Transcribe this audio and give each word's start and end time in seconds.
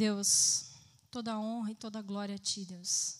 Deus, 0.00 0.64
toda 1.10 1.38
honra 1.38 1.72
e 1.72 1.74
toda 1.74 2.00
glória 2.00 2.34
a 2.34 2.38
Ti, 2.38 2.64
Deus. 2.64 3.18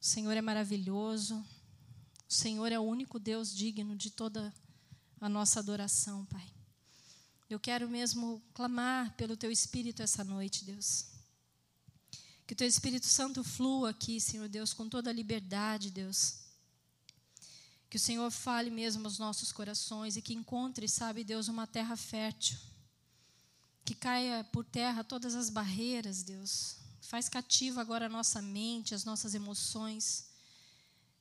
O 0.00 0.06
Senhor 0.06 0.34
é 0.34 0.40
maravilhoso, 0.40 1.34
o 1.36 2.32
Senhor 2.32 2.72
é 2.72 2.78
o 2.78 2.82
único 2.82 3.18
Deus 3.18 3.54
digno 3.54 3.94
de 3.94 4.10
toda 4.10 4.54
a 5.20 5.28
nossa 5.28 5.60
adoração, 5.60 6.24
Pai. 6.24 6.50
Eu 7.50 7.60
quero 7.60 7.90
mesmo 7.90 8.42
clamar 8.54 9.14
pelo 9.18 9.36
Teu 9.36 9.50
Espírito 9.50 10.02
essa 10.02 10.24
noite, 10.24 10.64
Deus. 10.64 11.08
Que 12.46 12.54
o 12.54 12.56
Teu 12.56 12.66
Espírito 12.66 13.04
Santo 13.04 13.44
flua 13.44 13.90
aqui, 13.90 14.18
Senhor 14.18 14.48
Deus, 14.48 14.72
com 14.72 14.88
toda 14.88 15.10
a 15.10 15.12
liberdade, 15.12 15.90
Deus. 15.90 16.38
Que 17.90 17.98
o 17.98 18.00
Senhor 18.00 18.30
fale 18.30 18.70
mesmo 18.70 19.04
aos 19.04 19.18
nossos 19.18 19.52
corações 19.52 20.16
e 20.16 20.22
que 20.22 20.32
encontre, 20.32 20.88
sabe, 20.88 21.22
Deus, 21.22 21.48
uma 21.48 21.66
terra 21.66 21.98
fértil. 21.98 22.56
Que 23.84 23.94
caia 23.94 24.44
por 24.44 24.64
terra 24.64 25.02
todas 25.02 25.34
as 25.34 25.50
barreiras, 25.50 26.22
Deus. 26.22 26.76
Faz 27.00 27.28
cativa 27.28 27.80
agora 27.80 28.06
a 28.06 28.08
nossa 28.08 28.40
mente, 28.40 28.94
as 28.94 29.04
nossas 29.04 29.34
emoções. 29.34 30.26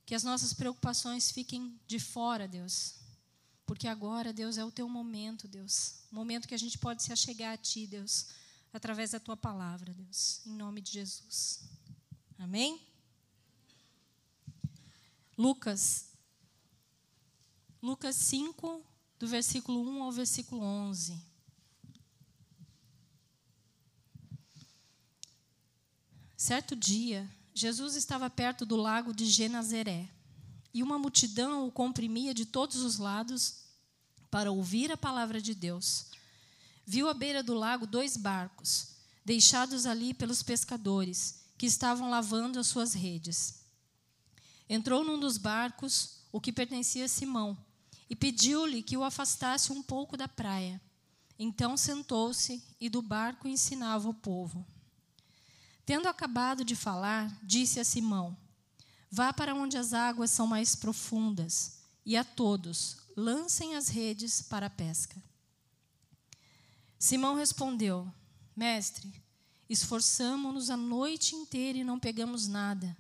Que 0.05 0.13
as 0.13 0.23
nossas 0.23 0.53
preocupações 0.53 1.31
fiquem 1.31 1.79
de 1.87 1.99
fora, 1.99 2.47
Deus. 2.47 2.95
Porque 3.65 3.87
agora, 3.87 4.33
Deus, 4.33 4.57
é 4.57 4.65
o 4.65 4.71
teu 4.71 4.87
momento, 4.87 5.47
Deus. 5.47 5.95
O 6.11 6.15
momento 6.15 6.47
que 6.47 6.55
a 6.55 6.59
gente 6.59 6.77
pode 6.77 7.01
se 7.03 7.11
achegar 7.11 7.53
a 7.53 7.57
ti, 7.57 7.87
Deus, 7.87 8.27
através 8.73 9.11
da 9.11 9.19
tua 9.19 9.37
palavra, 9.37 9.93
Deus. 9.93 10.41
Em 10.45 10.53
nome 10.53 10.81
de 10.81 10.91
Jesus. 10.91 11.61
Amém? 12.37 12.81
Lucas 15.37 16.11
Lucas 17.81 18.15
5, 18.15 18.85
do 19.17 19.27
versículo 19.27 19.81
1 19.81 20.03
ao 20.03 20.11
versículo 20.11 20.61
11. 20.61 21.19
Certo 26.43 26.75
dia, 26.75 27.29
Jesus 27.53 27.95
estava 27.95 28.27
perto 28.27 28.65
do 28.65 28.75
lago 28.75 29.13
de 29.13 29.25
Genazaré, 29.25 30.09
e 30.73 30.81
uma 30.81 30.97
multidão 30.97 31.67
o 31.67 31.71
comprimia 31.71 32.33
de 32.33 32.47
todos 32.47 32.77
os 32.77 32.97
lados 32.97 33.57
para 34.31 34.51
ouvir 34.51 34.91
a 34.91 34.97
palavra 34.97 35.39
de 35.39 35.53
Deus. 35.53 36.07
Viu 36.83 37.07
à 37.07 37.13
beira 37.13 37.43
do 37.43 37.53
lago 37.53 37.85
dois 37.85 38.17
barcos, 38.17 38.87
deixados 39.23 39.85
ali 39.85 40.15
pelos 40.15 40.41
pescadores, 40.41 41.43
que 41.59 41.67
estavam 41.67 42.09
lavando 42.09 42.59
as 42.59 42.65
suas 42.65 42.95
redes. 42.95 43.63
Entrou 44.67 45.03
num 45.03 45.19
dos 45.19 45.37
barcos, 45.37 46.23
o 46.31 46.41
que 46.41 46.51
pertencia 46.51 47.05
a 47.05 47.07
Simão, 47.07 47.55
e 48.09 48.15
pediu-lhe 48.15 48.81
que 48.81 48.97
o 48.97 49.03
afastasse 49.03 49.71
um 49.71 49.83
pouco 49.83 50.17
da 50.17 50.27
praia. 50.27 50.81
Então 51.37 51.77
sentou-se 51.77 52.63
e 52.79 52.89
do 52.89 53.03
barco 53.03 53.47
ensinava 53.47 54.09
o 54.09 54.13
povo. 54.15 54.65
Tendo 55.85 56.07
acabado 56.07 56.63
de 56.63 56.75
falar, 56.75 57.35
disse 57.43 57.79
a 57.79 57.83
Simão: 57.83 58.37
Vá 59.09 59.33
para 59.33 59.55
onde 59.55 59.77
as 59.77 59.93
águas 59.93 60.31
são 60.31 60.47
mais 60.47 60.75
profundas, 60.75 61.79
e 62.05 62.15
a 62.15 62.23
todos 62.23 62.97
lancem 63.15 63.75
as 63.75 63.89
redes 63.89 64.41
para 64.41 64.67
a 64.67 64.69
pesca. 64.69 65.21
Simão 66.97 67.35
respondeu: 67.35 68.11
Mestre, 68.55 69.11
esforçamo-nos 69.67 70.69
a 70.69 70.77
noite 70.77 71.35
inteira 71.35 71.79
e 71.79 71.83
não 71.83 71.99
pegamos 71.99 72.47
nada. 72.47 72.95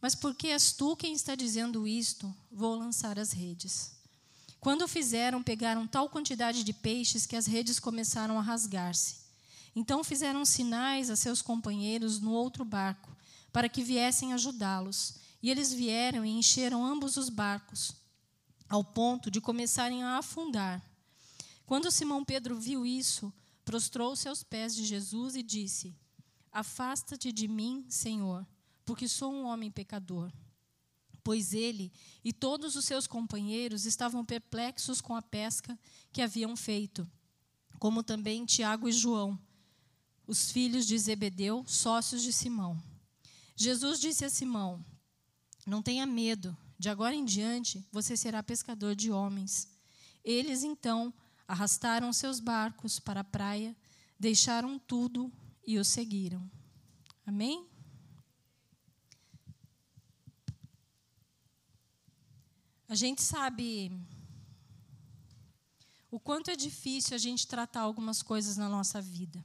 Mas 0.00 0.14
porque 0.14 0.48
és 0.48 0.72
tu 0.72 0.96
quem 0.96 1.12
está 1.12 1.34
dizendo 1.34 1.86
isto, 1.86 2.32
vou 2.50 2.76
lançar 2.76 3.18
as 3.18 3.32
redes. 3.32 3.92
Quando 4.60 4.88
fizeram, 4.88 5.42
pegaram 5.42 5.86
tal 5.86 6.08
quantidade 6.08 6.62
de 6.64 6.72
peixes 6.72 7.26
que 7.26 7.36
as 7.36 7.46
redes 7.46 7.78
começaram 7.78 8.38
a 8.38 8.42
rasgar-se. 8.42 9.27
Então 9.74 10.02
fizeram 10.02 10.44
sinais 10.44 11.10
a 11.10 11.16
seus 11.16 11.42
companheiros 11.42 12.20
no 12.20 12.32
outro 12.32 12.64
barco, 12.64 13.16
para 13.52 13.68
que 13.68 13.82
viessem 13.82 14.32
ajudá-los. 14.32 15.16
E 15.42 15.50
eles 15.50 15.72
vieram 15.72 16.24
e 16.24 16.30
encheram 16.30 16.84
ambos 16.84 17.16
os 17.16 17.28
barcos, 17.28 17.94
ao 18.68 18.82
ponto 18.82 19.30
de 19.30 19.40
começarem 19.40 20.02
a 20.02 20.18
afundar. 20.18 20.82
Quando 21.64 21.90
Simão 21.90 22.24
Pedro 22.24 22.58
viu 22.58 22.84
isso, 22.84 23.32
prostrou-se 23.64 24.28
aos 24.28 24.42
pés 24.42 24.74
de 24.74 24.84
Jesus 24.84 25.36
e 25.36 25.42
disse: 25.42 25.94
Afasta-te 26.50 27.30
de 27.30 27.46
mim, 27.46 27.84
Senhor, 27.88 28.46
porque 28.84 29.06
sou 29.06 29.32
um 29.32 29.44
homem 29.44 29.70
pecador 29.70 30.32
pois 31.28 31.52
ele 31.52 31.92
e 32.24 32.32
todos 32.32 32.74
os 32.74 32.86
seus 32.86 33.06
companheiros 33.06 33.84
estavam 33.84 34.24
perplexos 34.24 34.98
com 34.98 35.14
a 35.14 35.20
pesca 35.20 35.78
que 36.10 36.22
haviam 36.22 36.56
feito, 36.56 37.06
como 37.78 38.02
também 38.02 38.46
Tiago 38.46 38.88
e 38.88 38.92
João, 38.92 39.38
os 40.28 40.52
filhos 40.52 40.86
de 40.86 40.96
Zebedeu, 40.98 41.64
sócios 41.66 42.22
de 42.22 42.34
Simão. 42.34 42.80
Jesus 43.56 43.98
disse 43.98 44.26
a 44.26 44.30
Simão: 44.30 44.84
Não 45.66 45.82
tenha 45.82 46.04
medo, 46.06 46.56
de 46.78 46.90
agora 46.90 47.14
em 47.14 47.24
diante 47.24 47.84
você 47.90 48.14
será 48.16 48.42
pescador 48.42 48.94
de 48.94 49.10
homens. 49.10 49.66
Eles 50.22 50.62
então 50.62 51.12
arrastaram 51.48 52.12
seus 52.12 52.40
barcos 52.40 53.00
para 53.00 53.20
a 53.20 53.24
praia, 53.24 53.74
deixaram 54.20 54.78
tudo 54.78 55.32
e 55.66 55.78
o 55.78 55.84
seguiram. 55.84 56.48
Amém? 57.26 57.66
A 62.86 62.94
gente 62.94 63.22
sabe 63.22 63.92
o 66.10 66.20
quanto 66.20 66.50
é 66.50 66.56
difícil 66.56 67.14
a 67.14 67.18
gente 67.18 67.46
tratar 67.46 67.80
algumas 67.80 68.22
coisas 68.22 68.56
na 68.58 68.68
nossa 68.68 69.00
vida. 69.00 69.42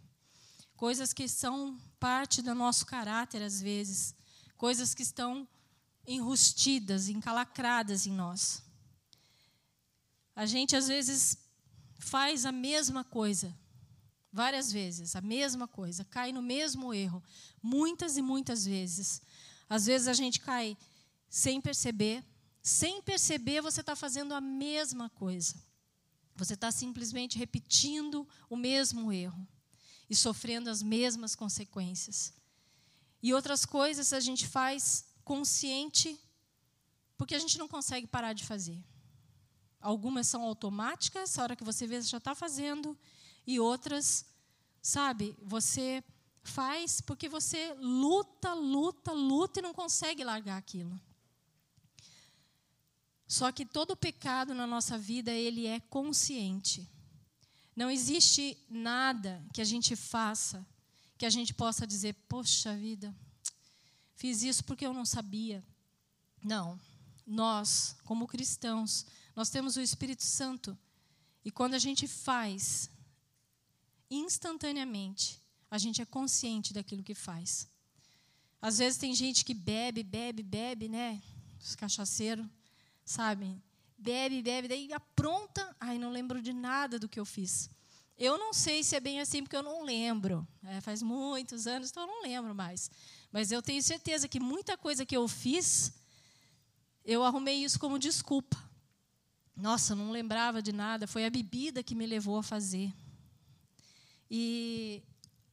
Coisas 0.84 1.14
que 1.14 1.30
são 1.30 1.80
parte 1.98 2.42
do 2.42 2.54
nosso 2.54 2.86
caráter, 2.86 3.42
às 3.42 3.62
vezes. 3.62 4.14
Coisas 4.58 4.94
que 4.94 5.02
estão 5.02 5.48
enrustidas, 6.06 7.08
encalacradas 7.08 8.06
em 8.06 8.12
nós. 8.12 8.62
A 10.36 10.46
gente, 10.46 10.76
às 10.76 10.90
vezes, 10.90 11.38
faz 11.98 12.46
a 12.46 12.52
mesma 12.52 13.02
coisa, 13.02 13.58
várias 14.30 14.74
vezes, 14.74 15.16
a 15.16 15.22
mesma 15.22 15.70
coisa, 15.70 16.04
cai 16.04 16.34
no 16.34 16.42
mesmo 16.42 16.94
erro, 16.94 17.24
muitas 17.62 18.18
e 18.18 18.22
muitas 18.22 18.66
vezes. 18.66 19.22
Às 19.70 19.86
vezes 19.86 20.10
a 20.10 20.14
gente 20.14 20.42
cai 20.42 20.78
sem 21.30 21.62
perceber, 21.62 22.22
sem 22.62 23.02
perceber, 23.02 23.62
você 23.62 23.80
está 23.80 23.96
fazendo 23.96 24.34
a 24.34 24.42
mesma 24.42 25.10
coisa. 25.12 25.56
Você 26.36 26.56
está 26.56 26.74
simplesmente 26.74 27.40
repetindo 27.40 28.28
o 28.50 28.58
mesmo 28.58 29.14
erro 29.14 29.48
e 30.10 30.16
sofrendo 30.16 30.70
as 30.70 30.82
mesmas 30.82 31.36
consequências. 31.36 32.34
E 33.22 33.34
outras 33.34 33.66
coisas 33.66 34.12
a 34.14 34.20
gente 34.20 34.48
faz 34.48 35.06
consciente 35.24 36.20
porque 37.18 37.36
a 37.36 37.40
gente 37.40 37.58
não 37.58 37.68
consegue 37.68 38.06
parar 38.06 38.34
de 38.34 38.44
fazer. 38.44 38.84
Algumas 39.80 40.28
são 40.28 40.44
automáticas, 40.44 41.38
a 41.38 41.44
hora 41.44 41.56
que 41.56 41.64
você 41.64 41.86
vê, 41.86 42.02
você 42.02 42.10
já 42.10 42.18
está 42.18 42.34
fazendo, 42.34 42.98
e 43.46 43.60
outras, 43.60 44.26
sabe, 44.82 45.36
você 45.42 46.04
faz 46.44 47.00
porque 47.02 47.30
você 47.30 47.74
luta, 47.80 48.54
luta, 48.54 49.12
luta 49.12 49.60
e 49.60 49.64
não 49.64 49.74
consegue 49.74 50.24
largar 50.24 50.58
aquilo. 50.58 51.00
Só 53.28 53.52
que 53.52 53.66
todo 53.66 53.96
pecado 53.96 54.54
na 54.54 54.68
nossa 54.68 54.98
vida, 54.98 55.32
ele 55.32 55.66
é 55.66 55.80
consciente. 55.80 56.90
Não 57.76 57.90
existe 57.90 58.58
nada 58.70 59.44
que 59.54 59.62
a 59.62 59.66
gente 59.66 59.96
faça 59.96 60.66
que 61.18 61.26
a 61.26 61.30
gente 61.30 61.54
possa 61.54 61.88
dizer, 61.88 62.14
poxa 62.28 62.76
vida, 62.76 63.16
fiz 64.16 64.44
isso 64.44 64.64
porque 64.64 64.86
eu 64.86 64.94
não 64.94 65.06
sabia. 65.06 65.64
Não. 66.44 66.78
Nós, 67.26 67.96
como 68.04 68.28
cristãos, 68.28 69.06
nós 69.36 69.50
temos 69.50 69.78
o 69.78 69.82
Espírito 69.82 70.24
Santo. 70.24 70.78
E 71.46 71.50
quando 71.52 71.76
a 71.76 71.80
gente 71.80 72.08
faz, 72.08 72.90
instantaneamente, 74.10 75.42
a 75.72 75.78
gente 75.78 76.02
é 76.02 76.06
consciente 76.06 76.74
daquilo 76.74 77.04
que 77.04 77.16
faz. 77.16 77.70
Às 78.62 78.80
vezes 78.80 79.00
tem 79.00 79.16
gente 79.16 79.46
que 79.46 79.54
bebe, 79.54 80.04
bebe, 80.04 80.44
bebe, 80.44 80.90
né? 80.90 81.22
Os 81.62 81.76
cachaceiros 81.76 82.46
sabe? 83.06 83.62
Bebe, 84.04 84.42
bebe, 84.42 84.68
daí 84.68 84.92
apronta, 84.92 85.74
ai, 85.80 85.98
não 85.98 86.12
lembro 86.12 86.42
de 86.42 86.52
nada 86.52 87.00
do 87.00 87.08
que 87.08 87.18
eu 87.18 87.24
fiz. 87.24 87.70
Eu 88.18 88.38
não 88.38 88.52
sei 88.52 88.84
se 88.84 88.98
é 88.98 89.00
bem 89.00 89.22
assim, 89.22 89.42
porque 89.42 89.56
eu 89.56 89.64
não 89.64 89.82
lembro. 89.82 90.46
É, 90.66 90.82
faz 90.82 91.02
muitos 91.02 91.68
anos, 91.68 91.90
então 91.90 92.04
eu 92.04 92.08
não 92.08 92.22
lembro 92.22 92.54
mais. 92.54 92.92
Mas 93.32 93.50
eu 93.50 93.62
tenho 93.62 93.82
certeza 93.82 94.28
que 94.28 94.42
muita 94.42 94.78
coisa 94.78 95.06
que 95.06 95.16
eu 95.16 95.26
fiz, 95.26 95.94
eu 97.06 97.24
arrumei 97.24 97.64
isso 97.64 97.80
como 97.80 97.98
desculpa. 97.98 98.62
Nossa, 99.56 99.96
não 99.96 100.12
lembrava 100.12 100.62
de 100.62 100.74
nada, 100.74 101.08
foi 101.08 101.26
a 101.26 101.30
bebida 101.30 101.82
que 101.82 101.96
me 101.96 102.06
levou 102.06 102.38
a 102.38 102.44
fazer. 102.44 102.94
E 104.30 105.02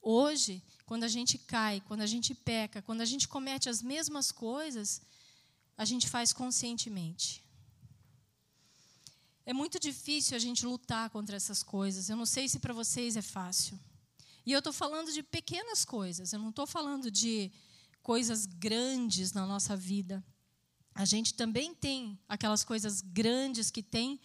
hoje, 0.03 0.61
quando 0.87 1.05
a 1.05 1.09
gente 1.09 1.39
cai, 1.39 1.81
quando 1.87 2.01
a 2.01 2.07
gente 2.07 2.35
peca, 2.35 2.83
quando 2.83 3.01
a 3.01 3.05
gente 3.05 3.29
comete 3.29 3.69
as 3.69 3.81
mesmas 3.81 4.33
coisas, 4.33 5.01
a 5.79 5.85
gente 5.85 6.09
faz 6.09 6.33
conscientemente. 6.33 7.49
É 9.45 9.53
muito 9.53 9.79
difícil 9.81 10.37
a 10.37 10.41
gente 10.41 10.67
lutar 10.67 11.11
contra 11.11 11.37
essas 11.37 11.63
coisas. 11.63 12.09
Eu 12.09 12.17
não 12.17 12.27
sei 12.27 12.49
se 12.49 12.59
para 12.59 12.75
vocês 12.75 13.17
é 13.17 13.23
fácil. 13.23 13.79
E 14.45 14.53
eu 14.53 14.59
estou 14.59 14.73
falando 14.73 15.13
de 15.13 15.23
pequenas 15.23 15.85
coisas, 15.85 16.33
eu 16.33 16.39
não 16.39 16.51
estou 16.51 16.67
falando 16.67 17.11
de 17.11 17.53
coisas 18.03 18.47
grandes 18.47 19.33
na 19.33 19.47
nossa 19.47 19.77
vida. 19.77 20.25
A 20.95 21.05
gente 21.05 21.35
também 21.35 21.75
tem 21.75 22.19
aquelas 22.29 22.65
coisas 22.65 23.01
grandes 23.01 23.71
que 23.71 23.83
têm 23.83 24.21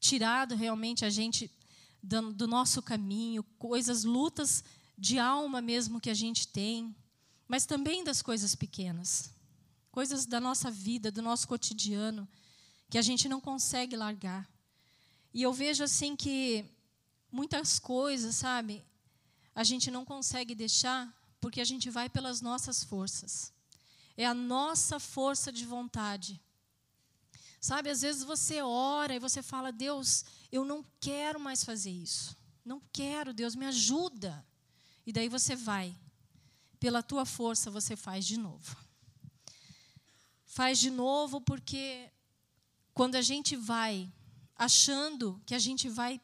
tirado 0.00 0.54
realmente 0.54 1.04
a 1.04 1.10
gente 1.10 1.50
do, 2.02 2.32
do 2.32 2.46
nosso 2.46 2.82
caminho, 2.82 3.42
coisas, 3.58 4.04
lutas 4.04 4.64
de 4.96 5.18
alma 5.18 5.60
mesmo 5.60 6.00
que 6.00 6.10
a 6.10 6.14
gente 6.14 6.48
tem, 6.48 6.94
mas 7.46 7.64
também 7.66 8.02
das 8.02 8.20
coisas 8.20 8.54
pequenas, 8.54 9.30
coisas 9.92 10.26
da 10.26 10.40
nossa 10.40 10.70
vida, 10.70 11.10
do 11.10 11.22
nosso 11.22 11.46
cotidiano, 11.46 12.28
que 12.90 12.98
a 12.98 13.02
gente 13.02 13.28
não 13.28 13.40
consegue 13.40 13.96
largar. 13.96 14.48
E 15.32 15.42
eu 15.42 15.52
vejo 15.52 15.84
assim 15.84 16.16
que 16.16 16.64
muitas 17.30 17.78
coisas, 17.78 18.34
sabe, 18.34 18.84
a 19.54 19.62
gente 19.64 19.90
não 19.90 20.04
consegue 20.04 20.54
deixar 20.54 21.12
porque 21.40 21.60
a 21.60 21.64
gente 21.64 21.90
vai 21.90 22.08
pelas 22.08 22.40
nossas 22.40 22.82
forças. 22.82 23.52
É 24.16 24.26
a 24.26 24.34
nossa 24.34 24.98
força 24.98 25.52
de 25.52 25.64
vontade. 25.64 26.40
Sabe, 27.60 27.90
às 27.90 28.02
vezes 28.02 28.22
você 28.22 28.62
ora 28.62 29.14
e 29.14 29.18
você 29.18 29.42
fala: 29.42 29.72
Deus, 29.72 30.24
eu 30.50 30.64
não 30.64 30.84
quero 31.00 31.38
mais 31.38 31.64
fazer 31.64 31.90
isso. 31.90 32.36
Não 32.64 32.80
quero, 32.92 33.32
Deus, 33.32 33.54
me 33.54 33.66
ajuda. 33.66 34.44
E 35.06 35.12
daí 35.12 35.28
você 35.28 35.56
vai. 35.56 35.96
Pela 36.78 37.02
tua 37.02 37.24
força 37.24 37.70
você 37.70 37.96
faz 37.96 38.26
de 38.26 38.38
novo. 38.38 38.76
Faz 40.44 40.78
de 40.78 40.90
novo 40.90 41.40
porque 41.40 42.10
quando 42.94 43.14
a 43.14 43.22
gente 43.22 43.56
vai 43.56 44.12
achando 44.58 45.40
que 45.46 45.54
a 45.54 45.58
gente 45.58 45.88
vai, 45.88 46.20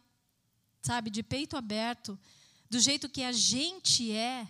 sabe, 0.83 1.09
de 1.09 1.23
peito 1.23 1.57
aberto, 1.57 2.19
do 2.69 2.81
jeito 2.81 3.09
que 3.09 3.23
a 3.23 3.31
gente 3.31 4.11
é, 4.11 4.49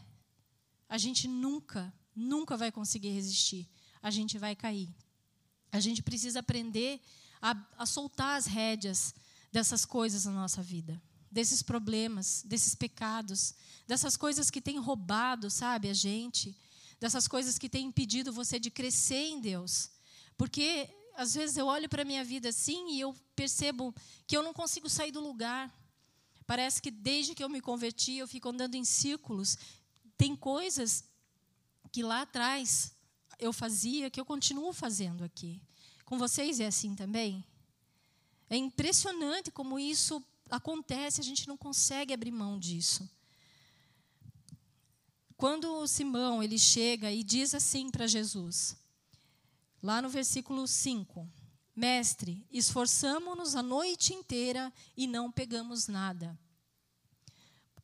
a 0.88 0.96
gente 0.96 1.28
nunca, 1.28 1.92
nunca 2.16 2.56
vai 2.56 2.72
conseguir 2.72 3.10
resistir. 3.10 3.68
A 4.02 4.10
gente 4.10 4.38
vai 4.38 4.56
cair. 4.56 4.88
A 5.70 5.80
gente 5.80 6.02
precisa 6.02 6.40
aprender 6.40 7.00
a, 7.42 7.54
a 7.76 7.84
soltar 7.84 8.38
as 8.38 8.46
rédeas 8.46 9.14
dessas 9.52 9.84
coisas 9.84 10.24
na 10.24 10.32
nossa 10.32 10.62
vida, 10.62 11.00
desses 11.30 11.62
problemas, 11.62 12.42
desses 12.46 12.74
pecados, 12.74 13.54
dessas 13.86 14.16
coisas 14.16 14.50
que 14.50 14.60
têm 14.60 14.78
roubado, 14.78 15.50
sabe, 15.50 15.88
a 15.88 15.94
gente, 15.94 16.56
dessas 16.98 17.28
coisas 17.28 17.58
que 17.58 17.68
têm 17.68 17.88
impedido 17.88 18.32
você 18.32 18.58
de 18.58 18.70
crescer 18.70 19.26
em 19.26 19.40
Deus. 19.40 19.90
Porque 20.36 20.88
às 21.16 21.34
vezes 21.34 21.56
eu 21.56 21.66
olho 21.66 21.88
para 21.88 22.02
a 22.02 22.04
minha 22.04 22.24
vida 22.24 22.48
assim 22.48 22.92
e 22.92 23.00
eu 23.00 23.14
percebo 23.34 23.94
que 24.26 24.36
eu 24.36 24.42
não 24.42 24.52
consigo 24.52 24.88
sair 24.88 25.12
do 25.12 25.20
lugar. 25.20 25.72
Parece 26.46 26.82
que 26.82 26.90
desde 26.90 27.34
que 27.34 27.42
eu 27.42 27.48
me 27.48 27.60
converti, 27.60 28.16
eu 28.16 28.28
fico 28.28 28.48
andando 28.48 28.74
em 28.74 28.84
círculos. 28.84 29.56
Tem 30.16 30.36
coisas 30.36 31.04
que 31.90 32.02
lá 32.02 32.22
atrás 32.22 32.92
eu 33.38 33.52
fazia 33.52 34.10
que 34.10 34.20
eu 34.20 34.24
continuo 34.24 34.72
fazendo 34.72 35.24
aqui. 35.24 35.60
Com 36.04 36.18
vocês 36.18 36.60
é 36.60 36.66
assim 36.66 36.94
também? 36.94 37.44
É 38.50 38.56
impressionante 38.56 39.50
como 39.50 39.78
isso 39.78 40.22
acontece, 40.50 41.20
a 41.20 41.24
gente 41.24 41.48
não 41.48 41.56
consegue 41.56 42.12
abrir 42.12 42.30
mão 42.30 42.58
disso. 42.58 43.08
Quando 45.36 45.86
Simão 45.86 46.42
ele 46.42 46.58
chega 46.58 47.10
e 47.10 47.22
diz 47.22 47.54
assim 47.54 47.90
para 47.90 48.06
Jesus, 48.06 48.76
lá 49.84 50.00
no 50.00 50.08
versículo 50.08 50.66
5: 50.66 51.30
Mestre, 51.76 52.46
esforçamo-nos 52.50 53.54
a 53.54 53.62
noite 53.62 54.14
inteira 54.14 54.72
e 54.96 55.06
não 55.06 55.30
pegamos 55.30 55.86
nada. 55.86 56.36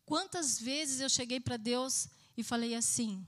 Quantas 0.06 0.58
vezes 0.58 1.00
eu 1.00 1.11
cheguei 1.11 1.38
para 1.38 1.58
Deus 1.58 2.08
e 2.38 2.43
falei 2.43 2.75
assim: 2.75 3.25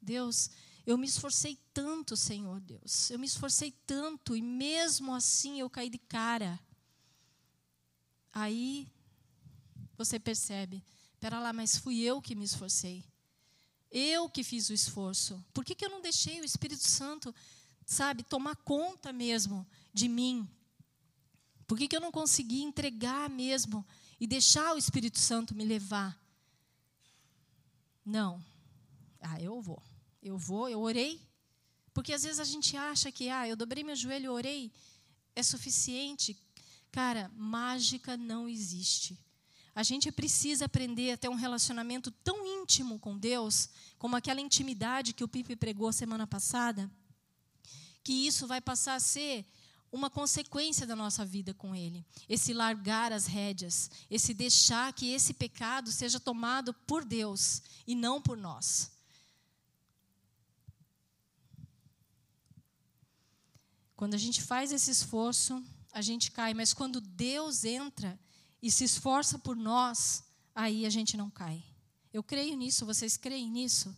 Deus, 0.00 0.50
eu 0.86 0.96
me 0.96 1.06
esforcei 1.06 1.58
tanto, 1.74 2.16
Senhor 2.16 2.58
Deus, 2.58 3.10
eu 3.10 3.18
me 3.18 3.26
esforcei 3.26 3.70
tanto 3.86 4.34
e 4.34 4.40
mesmo 4.40 5.14
assim 5.14 5.60
eu 5.60 5.68
caí 5.68 5.90
de 5.90 5.98
cara. 5.98 6.58
Aí 8.32 8.90
você 9.96 10.18
percebe, 10.18 10.82
pera 11.20 11.38
lá, 11.38 11.52
mas 11.52 11.76
fui 11.76 12.00
eu 12.00 12.22
que 12.22 12.34
me 12.34 12.46
esforcei. 12.46 13.04
Eu 13.90 14.28
que 14.28 14.42
fiz 14.42 14.68
o 14.70 14.72
esforço. 14.72 15.42
Por 15.54 15.64
que, 15.64 15.74
que 15.74 15.84
eu 15.84 15.90
não 15.90 16.02
deixei 16.02 16.40
o 16.40 16.44
Espírito 16.44 16.82
Santo 16.82 17.34
sabe, 17.86 18.24
tomar 18.24 18.56
conta 18.56 19.12
mesmo 19.12 19.64
de 19.94 20.08
mim? 20.08 20.46
Por 21.66 21.78
que, 21.78 21.86
que 21.86 21.96
eu 21.96 22.00
não 22.00 22.10
consegui 22.10 22.62
entregar 22.62 23.30
mesmo 23.30 23.86
e 24.20 24.26
deixar 24.26 24.74
o 24.74 24.78
Espírito 24.78 25.18
Santo 25.18 25.54
me 25.54 25.64
levar? 25.64 26.20
Não. 28.04 28.44
Ah, 29.20 29.40
eu 29.40 29.60
vou. 29.62 29.82
Eu 30.22 30.36
vou, 30.36 30.68
eu 30.68 30.80
orei. 30.80 31.20
Porque 31.94 32.12
às 32.12 32.24
vezes 32.24 32.40
a 32.40 32.44
gente 32.44 32.76
acha 32.76 33.10
que, 33.10 33.28
ah, 33.28 33.48
eu 33.48 33.56
dobrei 33.56 33.82
meu 33.82 33.96
joelho 33.96 34.32
orei, 34.32 34.70
é 35.34 35.42
suficiente. 35.42 36.36
Cara, 36.90 37.30
mágica 37.36 38.16
não 38.16 38.48
existe. 38.48 39.18
A 39.74 39.82
gente 39.82 40.10
precisa 40.10 40.64
aprender 40.64 41.12
a 41.12 41.16
ter 41.16 41.28
um 41.28 41.34
relacionamento 41.34 42.10
tão 42.10 42.46
íntimo 42.46 42.98
com 42.98 43.16
Deus, 43.16 43.68
como 43.98 44.16
aquela 44.16 44.40
intimidade 44.40 45.12
que 45.12 45.24
o 45.24 45.28
Pipe 45.28 45.54
pregou 45.54 45.92
semana 45.92 46.26
passada 46.26 46.90
que 48.06 48.12
isso 48.12 48.46
vai 48.46 48.60
passar 48.60 48.94
a 48.94 49.00
ser 49.00 49.44
uma 49.90 50.08
consequência 50.08 50.86
da 50.86 50.94
nossa 50.94 51.24
vida 51.24 51.52
com 51.52 51.74
Ele. 51.74 52.06
Esse 52.28 52.54
largar 52.54 53.12
as 53.12 53.26
rédeas, 53.26 53.90
esse 54.08 54.32
deixar 54.32 54.92
que 54.92 55.10
esse 55.10 55.34
pecado 55.34 55.90
seja 55.90 56.20
tomado 56.20 56.72
por 56.72 57.04
Deus 57.04 57.60
e 57.84 57.96
não 57.96 58.22
por 58.22 58.36
nós. 58.36 58.92
Quando 63.96 64.14
a 64.14 64.18
gente 64.18 64.40
faz 64.40 64.70
esse 64.70 64.92
esforço, 64.92 65.60
a 65.90 66.00
gente 66.00 66.30
cai, 66.30 66.54
mas 66.54 66.72
quando 66.72 67.00
Deus 67.00 67.64
entra 67.64 68.16
e 68.62 68.70
se 68.70 68.84
esforça 68.84 69.36
por 69.36 69.56
nós, 69.56 70.22
aí 70.54 70.86
a 70.86 70.90
gente 70.90 71.16
não 71.16 71.28
cai. 71.28 71.60
Eu 72.12 72.22
creio 72.22 72.56
nisso, 72.56 72.86
vocês 72.86 73.16
creem 73.16 73.50
nisso? 73.50 73.92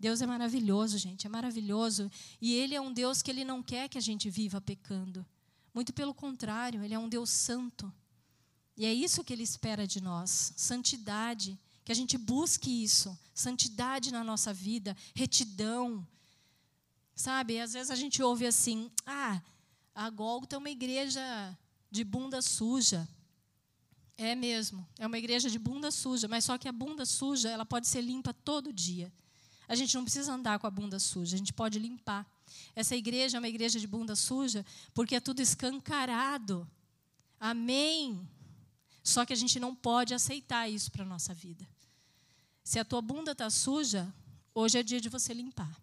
Deus 0.00 0.22
é 0.22 0.26
maravilhoso, 0.26 0.96
gente, 0.96 1.26
é 1.26 1.30
maravilhoso. 1.30 2.10
E 2.40 2.54
Ele 2.54 2.74
é 2.74 2.80
um 2.80 2.90
Deus 2.90 3.20
que 3.20 3.30
Ele 3.30 3.44
não 3.44 3.62
quer 3.62 3.86
que 3.86 3.98
a 3.98 4.00
gente 4.00 4.30
viva 4.30 4.58
pecando. 4.58 5.26
Muito 5.74 5.92
pelo 5.92 6.14
contrário, 6.14 6.82
Ele 6.82 6.94
é 6.94 6.98
um 6.98 7.08
Deus 7.08 7.28
santo. 7.28 7.92
E 8.78 8.86
é 8.86 8.94
isso 8.94 9.22
que 9.22 9.30
Ele 9.30 9.42
espera 9.42 9.86
de 9.86 10.00
nós: 10.00 10.54
santidade. 10.56 11.60
Que 11.84 11.92
a 11.92 11.94
gente 11.94 12.16
busque 12.16 12.82
isso, 12.82 13.18
santidade 13.34 14.10
na 14.10 14.24
nossa 14.24 14.54
vida, 14.54 14.96
retidão. 15.14 16.06
Sabe, 17.14 17.60
às 17.60 17.74
vezes 17.74 17.90
a 17.90 17.94
gente 17.94 18.22
ouve 18.22 18.46
assim: 18.46 18.90
ah, 19.04 19.42
a 19.94 20.08
Gólgota 20.08 20.56
é 20.56 20.58
uma 20.58 20.70
igreja 20.70 21.20
de 21.90 22.04
bunda 22.04 22.40
suja. 22.40 23.06
É 24.16 24.34
mesmo, 24.34 24.86
é 24.98 25.06
uma 25.06 25.18
igreja 25.18 25.50
de 25.50 25.58
bunda 25.58 25.90
suja, 25.90 26.26
mas 26.26 26.44
só 26.44 26.56
que 26.56 26.68
a 26.68 26.72
bunda 26.72 27.04
suja 27.04 27.50
ela 27.50 27.66
pode 27.66 27.86
ser 27.86 28.00
limpa 28.00 28.32
todo 28.32 28.72
dia. 28.72 29.12
A 29.70 29.76
gente 29.76 29.94
não 29.94 30.02
precisa 30.02 30.32
andar 30.32 30.58
com 30.58 30.66
a 30.66 30.70
bunda 30.70 30.98
suja, 30.98 31.36
a 31.36 31.38
gente 31.38 31.52
pode 31.52 31.78
limpar. 31.78 32.26
Essa 32.74 32.96
igreja 32.96 33.36
é 33.36 33.40
uma 33.40 33.48
igreja 33.48 33.78
de 33.78 33.86
bunda 33.86 34.16
suja 34.16 34.66
porque 34.92 35.14
é 35.14 35.20
tudo 35.20 35.40
escancarado. 35.40 36.68
Amém. 37.38 38.28
Só 39.00 39.24
que 39.24 39.32
a 39.32 39.36
gente 39.36 39.60
não 39.60 39.72
pode 39.72 40.12
aceitar 40.12 40.68
isso 40.68 40.90
para 40.90 41.04
a 41.04 41.06
nossa 41.06 41.32
vida. 41.32 41.64
Se 42.64 42.80
a 42.80 42.84
tua 42.84 43.00
bunda 43.00 43.30
está 43.30 43.48
suja, 43.48 44.12
hoje 44.52 44.76
é 44.76 44.82
dia 44.82 45.00
de 45.00 45.08
você 45.08 45.32
limpar. 45.32 45.80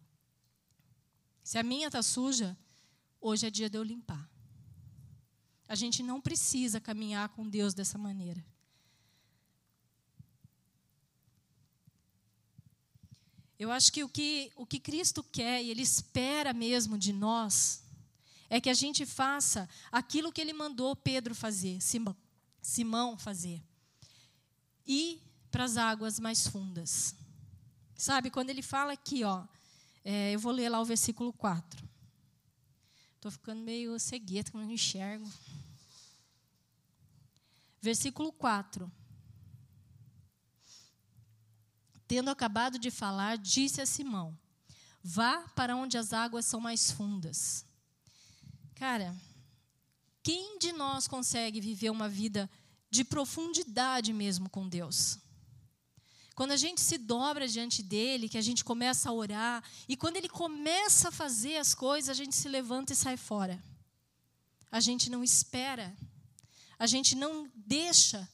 Se 1.42 1.58
a 1.58 1.64
minha 1.64 1.88
está 1.88 2.04
suja, 2.04 2.58
hoje 3.22 3.48
é 3.48 3.50
dia 3.50 3.70
de 3.70 3.78
eu 3.78 3.84
limpar. 3.84 4.30
A 5.66 5.76
gente 5.76 6.04
não 6.04 6.20
precisa 6.20 6.82
caminhar 6.82 7.30
com 7.30 7.48
Deus 7.48 7.74
dessa 7.74 7.98
maneira. 7.98 8.44
Eu 13.60 13.72
acho 13.72 13.92
que 13.92 14.04
o 14.04 14.10
que, 14.10 14.52
o 14.56 14.66
que 14.66 14.80
Cristo 14.80 15.24
quer 15.24 15.64
e 15.64 15.70
Ele 15.70 15.82
espera 15.82 16.54
mesmo 16.54 16.98
de 16.98 17.12
nós 17.12 17.84
é 18.50 18.62
que 18.62 18.70
a 18.70 18.74
gente 18.74 19.06
faça 19.06 19.68
aquilo 19.92 20.32
que 20.32 20.40
Ele 20.40 20.54
mandou 20.54 20.96
Pedro 20.96 21.34
fazer, 21.34 21.80
Simão, 22.62 23.18
fazer. 23.18 23.62
Ir 24.86 25.22
para 25.50 25.64
as 25.64 25.76
águas 25.76 26.20
mais 26.20 26.48
fundas. 26.48 27.16
Sabe, 27.96 28.30
quando 28.30 28.52
ele 28.52 28.62
fala 28.62 28.94
aqui, 28.94 29.24
ó, 29.24 29.44
é, 30.06 30.32
eu 30.34 30.40
vou 30.40 30.52
ler 30.52 30.70
lá 30.70 30.80
o 30.80 30.86
versículo 30.86 31.34
4. 31.34 31.84
Estou 33.16 33.32
ficando 33.32 33.62
meio 33.62 34.00
cegueta, 34.00 34.52
não 34.54 34.70
enxergo. 34.70 35.28
Versículo 37.82 38.32
4. 38.32 38.90
Tendo 42.08 42.30
acabado 42.30 42.80
de 42.80 42.90
falar, 42.90 43.38
disse 43.38 43.82
a 43.82 43.86
Simão: 43.86 44.38
Vá 45.04 45.40
para 45.56 45.76
onde 45.76 45.98
as 45.98 46.14
águas 46.14 46.46
são 46.46 46.60
mais 46.60 46.92
fundas. 46.92 47.66
Cara, 48.76 49.16
quem 50.24 50.60
de 50.60 50.72
nós 50.72 51.08
consegue 51.08 51.60
viver 51.60 51.90
uma 51.90 52.08
vida 52.08 52.50
de 52.90 53.04
profundidade 53.04 54.14
mesmo 54.14 54.50
com 54.50 54.68
Deus? 54.68 55.20
Quando 56.36 56.52
a 56.52 56.58
gente 56.58 56.82
se 56.82 56.98
dobra 56.98 57.48
diante 57.48 57.82
dele, 57.82 58.30
que 58.30 58.38
a 58.38 58.42
gente 58.42 58.64
começa 58.64 59.10
a 59.10 59.14
orar, 59.14 59.64
e 59.90 59.98
quando 59.98 60.18
ele 60.18 60.30
começa 60.30 61.10
a 61.10 61.12
fazer 61.12 61.58
as 61.58 61.74
coisas, 61.74 62.10
a 62.10 62.14
gente 62.14 62.36
se 62.36 62.48
levanta 62.48 62.94
e 62.94 62.96
sai 62.96 63.18
fora. 63.18 63.62
A 64.72 64.80
gente 64.80 65.10
não 65.10 65.24
espera. 65.24 65.98
A 66.78 66.86
gente 66.86 67.16
não 67.16 67.50
deixa 67.56 68.30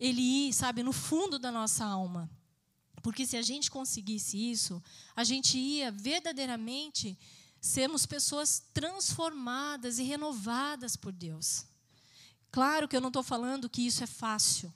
ele 0.00 0.22
ir, 0.22 0.52
sabe, 0.54 0.82
no 0.82 0.92
fundo 0.92 1.38
da 1.38 1.52
nossa 1.52 1.84
alma. 1.84 2.30
Porque 3.02 3.26
se 3.26 3.36
a 3.36 3.42
gente 3.42 3.70
conseguisse 3.70 4.38
isso, 4.38 4.82
a 5.14 5.24
gente 5.24 5.58
ia 5.58 5.90
verdadeiramente 5.90 7.18
sermos 7.60 8.06
pessoas 8.06 8.62
transformadas 8.72 9.98
e 9.98 10.02
renovadas 10.02 10.96
por 10.96 11.12
Deus. 11.12 11.66
Claro 12.50 12.86
que 12.86 12.96
eu 12.96 13.00
não 13.00 13.08
estou 13.08 13.22
falando 13.22 13.68
que 13.68 13.86
isso 13.86 14.04
é 14.04 14.06
fácil. 14.06 14.72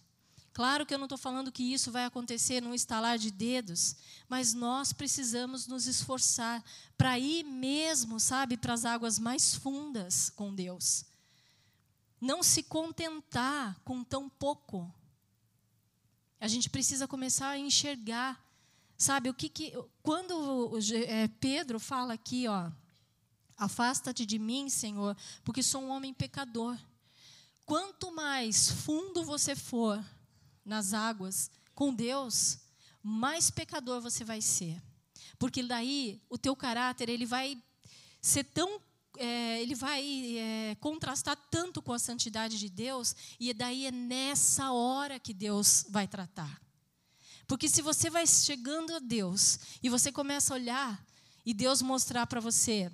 Claro 0.56 0.86
que 0.86 0.94
eu 0.94 0.98
não 0.98 1.04
estou 1.04 1.18
falando 1.18 1.52
que 1.52 1.62
isso 1.62 1.92
vai 1.92 2.06
acontecer 2.06 2.62
num 2.62 2.72
estalar 2.72 3.18
de 3.18 3.30
dedos, 3.30 3.94
mas 4.26 4.54
nós 4.54 4.90
precisamos 4.90 5.66
nos 5.66 5.86
esforçar 5.86 6.64
para 6.96 7.18
ir 7.18 7.44
mesmo, 7.44 8.18
sabe, 8.18 8.56
para 8.56 8.72
as 8.72 8.86
águas 8.86 9.18
mais 9.18 9.54
fundas 9.54 10.30
com 10.30 10.54
Deus. 10.54 11.04
Não 12.18 12.42
se 12.42 12.62
contentar 12.62 13.78
com 13.84 14.02
tão 14.02 14.30
pouco. 14.30 14.90
A 16.40 16.48
gente 16.48 16.68
precisa 16.68 17.08
começar 17.08 17.48
a 17.48 17.58
enxergar, 17.58 18.42
sabe, 18.96 19.28
o 19.28 19.34
que 19.34 19.48
que 19.48 19.72
quando 20.02 20.78
é, 21.06 21.28
Pedro 21.28 21.80
fala 21.80 22.14
aqui, 22.14 22.46
ó, 22.46 22.70
afasta-te 23.56 24.26
de 24.26 24.38
mim, 24.38 24.68
Senhor, 24.68 25.16
porque 25.44 25.62
sou 25.62 25.82
um 25.82 25.90
homem 25.90 26.12
pecador. 26.12 26.76
Quanto 27.64 28.12
mais 28.12 28.70
fundo 28.70 29.24
você 29.24 29.56
for, 29.56 30.04
nas 30.66 30.92
águas 30.92 31.50
com 31.74 31.94
Deus, 31.94 32.58
mais 33.02 33.50
pecador 33.50 34.00
você 34.00 34.24
vai 34.24 34.42
ser. 34.42 34.82
Porque 35.38 35.62
daí 35.62 36.20
o 36.28 36.36
teu 36.36 36.56
caráter 36.56 37.08
ele 37.08 37.24
vai 37.24 37.62
ser 38.20 38.44
tão 38.44 38.80
é, 39.18 39.62
ele 39.62 39.74
vai 39.74 40.36
é, 40.38 40.76
contrastar 40.80 41.36
tanto 41.50 41.82
com 41.82 41.92
a 41.92 41.98
santidade 41.98 42.58
de 42.58 42.68
Deus, 42.68 43.14
e 43.38 43.52
daí 43.52 43.86
é 43.86 43.90
nessa 43.90 44.72
hora 44.72 45.18
que 45.18 45.34
Deus 45.34 45.86
vai 45.88 46.06
tratar. 46.06 46.60
Porque 47.46 47.68
se 47.68 47.80
você 47.80 48.10
vai 48.10 48.26
chegando 48.26 48.94
a 48.94 48.98
Deus 48.98 49.58
e 49.82 49.88
você 49.88 50.10
começa 50.10 50.52
a 50.52 50.56
olhar 50.56 51.06
e 51.44 51.54
Deus 51.54 51.80
mostrar 51.80 52.26
para 52.26 52.40
você: 52.40 52.90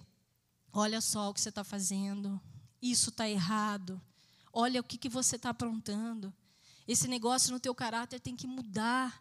olha 0.72 1.00
só 1.00 1.30
o 1.30 1.34
que 1.34 1.40
você 1.40 1.48
está 1.48 1.64
fazendo, 1.64 2.40
isso 2.80 3.10
está 3.10 3.28
errado, 3.28 4.00
olha 4.52 4.80
o 4.80 4.84
que, 4.84 4.98
que 4.98 5.08
você 5.08 5.36
está 5.36 5.50
aprontando, 5.50 6.32
esse 6.86 7.08
negócio 7.08 7.52
no 7.52 7.60
teu 7.60 7.74
caráter 7.74 8.20
tem 8.20 8.36
que 8.36 8.46
mudar. 8.46 9.20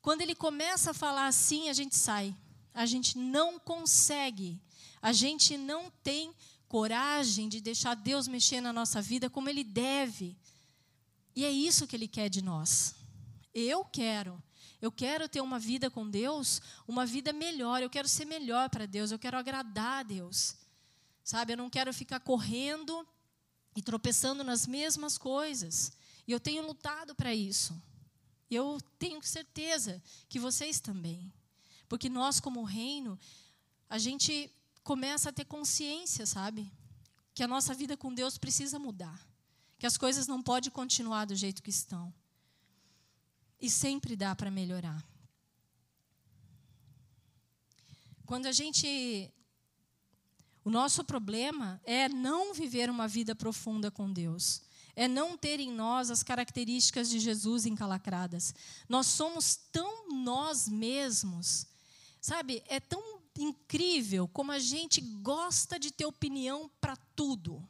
Quando 0.00 0.22
ele 0.22 0.34
começa 0.34 0.90
a 0.90 0.94
falar 0.94 1.26
assim, 1.26 1.68
a 1.68 1.72
gente 1.72 1.96
sai. 1.96 2.36
A 2.72 2.86
gente 2.86 3.16
não 3.16 3.58
consegue. 3.58 4.60
A 5.04 5.12
gente 5.12 5.58
não 5.58 5.90
tem 6.02 6.34
coragem 6.66 7.46
de 7.46 7.60
deixar 7.60 7.94
Deus 7.94 8.26
mexer 8.26 8.62
na 8.62 8.72
nossa 8.72 9.02
vida 9.02 9.28
como 9.28 9.50
ele 9.50 9.62
deve. 9.62 10.34
E 11.36 11.44
é 11.44 11.50
isso 11.50 11.86
que 11.86 11.94
ele 11.94 12.08
quer 12.08 12.30
de 12.30 12.40
nós. 12.40 12.94
Eu 13.52 13.84
quero. 13.84 14.42
Eu 14.80 14.90
quero 14.90 15.28
ter 15.28 15.42
uma 15.42 15.58
vida 15.58 15.90
com 15.90 16.08
Deus, 16.08 16.62
uma 16.88 17.04
vida 17.04 17.34
melhor. 17.34 17.82
Eu 17.82 17.90
quero 17.90 18.08
ser 18.08 18.24
melhor 18.24 18.70
para 18.70 18.86
Deus. 18.86 19.10
Eu 19.10 19.18
quero 19.18 19.36
agradar 19.36 20.00
a 20.00 20.02
Deus. 20.02 20.56
Sabe? 21.22 21.52
Eu 21.52 21.58
não 21.58 21.68
quero 21.68 21.92
ficar 21.92 22.20
correndo 22.20 23.06
e 23.76 23.82
tropeçando 23.82 24.42
nas 24.42 24.66
mesmas 24.66 25.18
coisas. 25.18 25.92
E 26.26 26.32
eu 26.32 26.40
tenho 26.40 26.66
lutado 26.66 27.14
para 27.14 27.34
isso. 27.34 27.78
Eu 28.50 28.80
tenho 28.98 29.22
certeza 29.22 30.02
que 30.30 30.38
vocês 30.38 30.80
também. 30.80 31.30
Porque 31.90 32.08
nós, 32.08 32.40
como 32.40 32.64
reino, 32.64 33.20
a 33.90 33.98
gente 33.98 34.50
começa 34.84 35.30
a 35.30 35.32
ter 35.32 35.46
consciência, 35.46 36.26
sabe? 36.26 36.70
Que 37.34 37.42
a 37.42 37.48
nossa 37.48 37.74
vida 37.74 37.96
com 37.96 38.14
Deus 38.14 38.38
precisa 38.38 38.78
mudar. 38.78 39.26
Que 39.78 39.86
as 39.86 39.96
coisas 39.96 40.26
não 40.26 40.42
podem 40.42 40.70
continuar 40.70 41.24
do 41.24 41.34
jeito 41.34 41.62
que 41.62 41.70
estão. 41.70 42.14
E 43.60 43.68
sempre 43.68 44.14
dá 44.14 44.36
para 44.36 44.50
melhorar. 44.50 45.02
Quando 48.26 48.46
a 48.46 48.52
gente. 48.52 49.32
O 50.62 50.70
nosso 50.70 51.04
problema 51.04 51.80
é 51.84 52.08
não 52.08 52.54
viver 52.54 52.88
uma 52.88 53.08
vida 53.08 53.34
profunda 53.34 53.90
com 53.90 54.10
Deus 54.10 54.62
é 54.96 55.08
não 55.08 55.36
ter 55.36 55.60
em 55.60 55.72
nós 55.72 56.10
as 56.10 56.22
características 56.22 57.10
de 57.10 57.18
Jesus 57.18 57.66
encalacradas. 57.66 58.54
Nós 58.88 59.06
somos 59.06 59.56
tão 59.56 60.08
nós 60.22 60.68
mesmos, 60.68 61.66
sabe? 62.20 62.62
É 62.68 62.78
tão 62.78 63.20
incrível 63.36 64.28
como 64.28 64.52
a 64.52 64.58
gente 64.58 65.00
gosta 65.00 65.78
de 65.78 65.90
ter 65.90 66.06
opinião 66.06 66.70
para 66.80 66.96
tudo. 67.16 67.66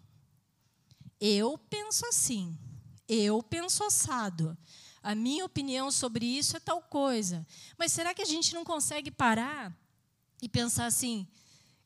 Eu 1.21 1.57
penso 1.57 2.07
assim, 2.07 2.59
eu 3.09 3.43
penso 3.43 3.85
assado. 3.85 4.57
A 5.03 5.15
minha 5.15 5.45
opinião 5.45 5.91
sobre 5.91 6.25
isso 6.25 6.57
é 6.57 6.61
tal 6.61 6.83
coisa. 6.83 7.47
Mas 7.79 7.93
será 7.93 8.15
que 8.15 8.23
a 8.23 8.27
gente 8.27 8.55
não 8.55 8.65
consegue 8.65 9.11
parar 9.11 9.75
e 10.41 10.49
pensar 10.49 10.87
assim, 10.87 11.27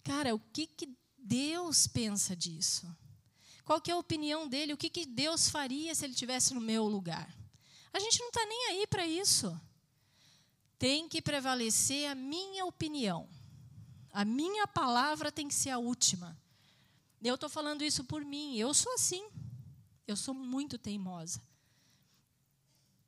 cara, 0.03 0.35
o 0.35 0.39
que, 0.53 0.67
que 0.67 0.89
Deus 1.17 1.87
pensa 1.87 2.35
disso? 2.35 2.87
Qual 3.65 3.81
que 3.81 3.91
é 3.91 3.95
a 3.95 3.99
opinião 3.99 4.49
dele? 4.49 4.73
O 4.73 4.77
que, 4.77 4.89
que 4.89 5.05
Deus 5.05 5.49
faria 5.49 5.95
se 5.95 6.05
ele 6.05 6.15
tivesse 6.15 6.55
no 6.55 6.61
meu 6.61 6.87
lugar? 6.87 7.37
A 7.93 7.99
gente 7.99 8.19
não 8.21 8.29
está 8.29 8.45
nem 8.47 8.67
aí 8.69 8.87
para 8.87 9.07
isso. 9.07 9.61
Tem 10.79 11.09
que 11.09 11.21
prevalecer 11.21 12.09
a 12.09 12.15
minha 12.15 12.65
opinião. 12.65 13.29
A 14.19 14.25
minha 14.25 14.67
palavra 14.67 15.31
tem 15.31 15.47
que 15.47 15.55
ser 15.55 15.71
a 15.71 15.79
última. 15.79 16.37
Eu 17.23 17.37
estou 17.37 17.49
falando 17.49 17.85
isso 17.85 18.03
por 18.03 18.25
mim. 18.25 18.57
Eu 18.57 18.75
sou 18.75 18.93
assim. 18.95 19.25
Eu 20.09 20.17
sou 20.17 20.35
muito 20.35 20.77
teimosa. 20.77 21.41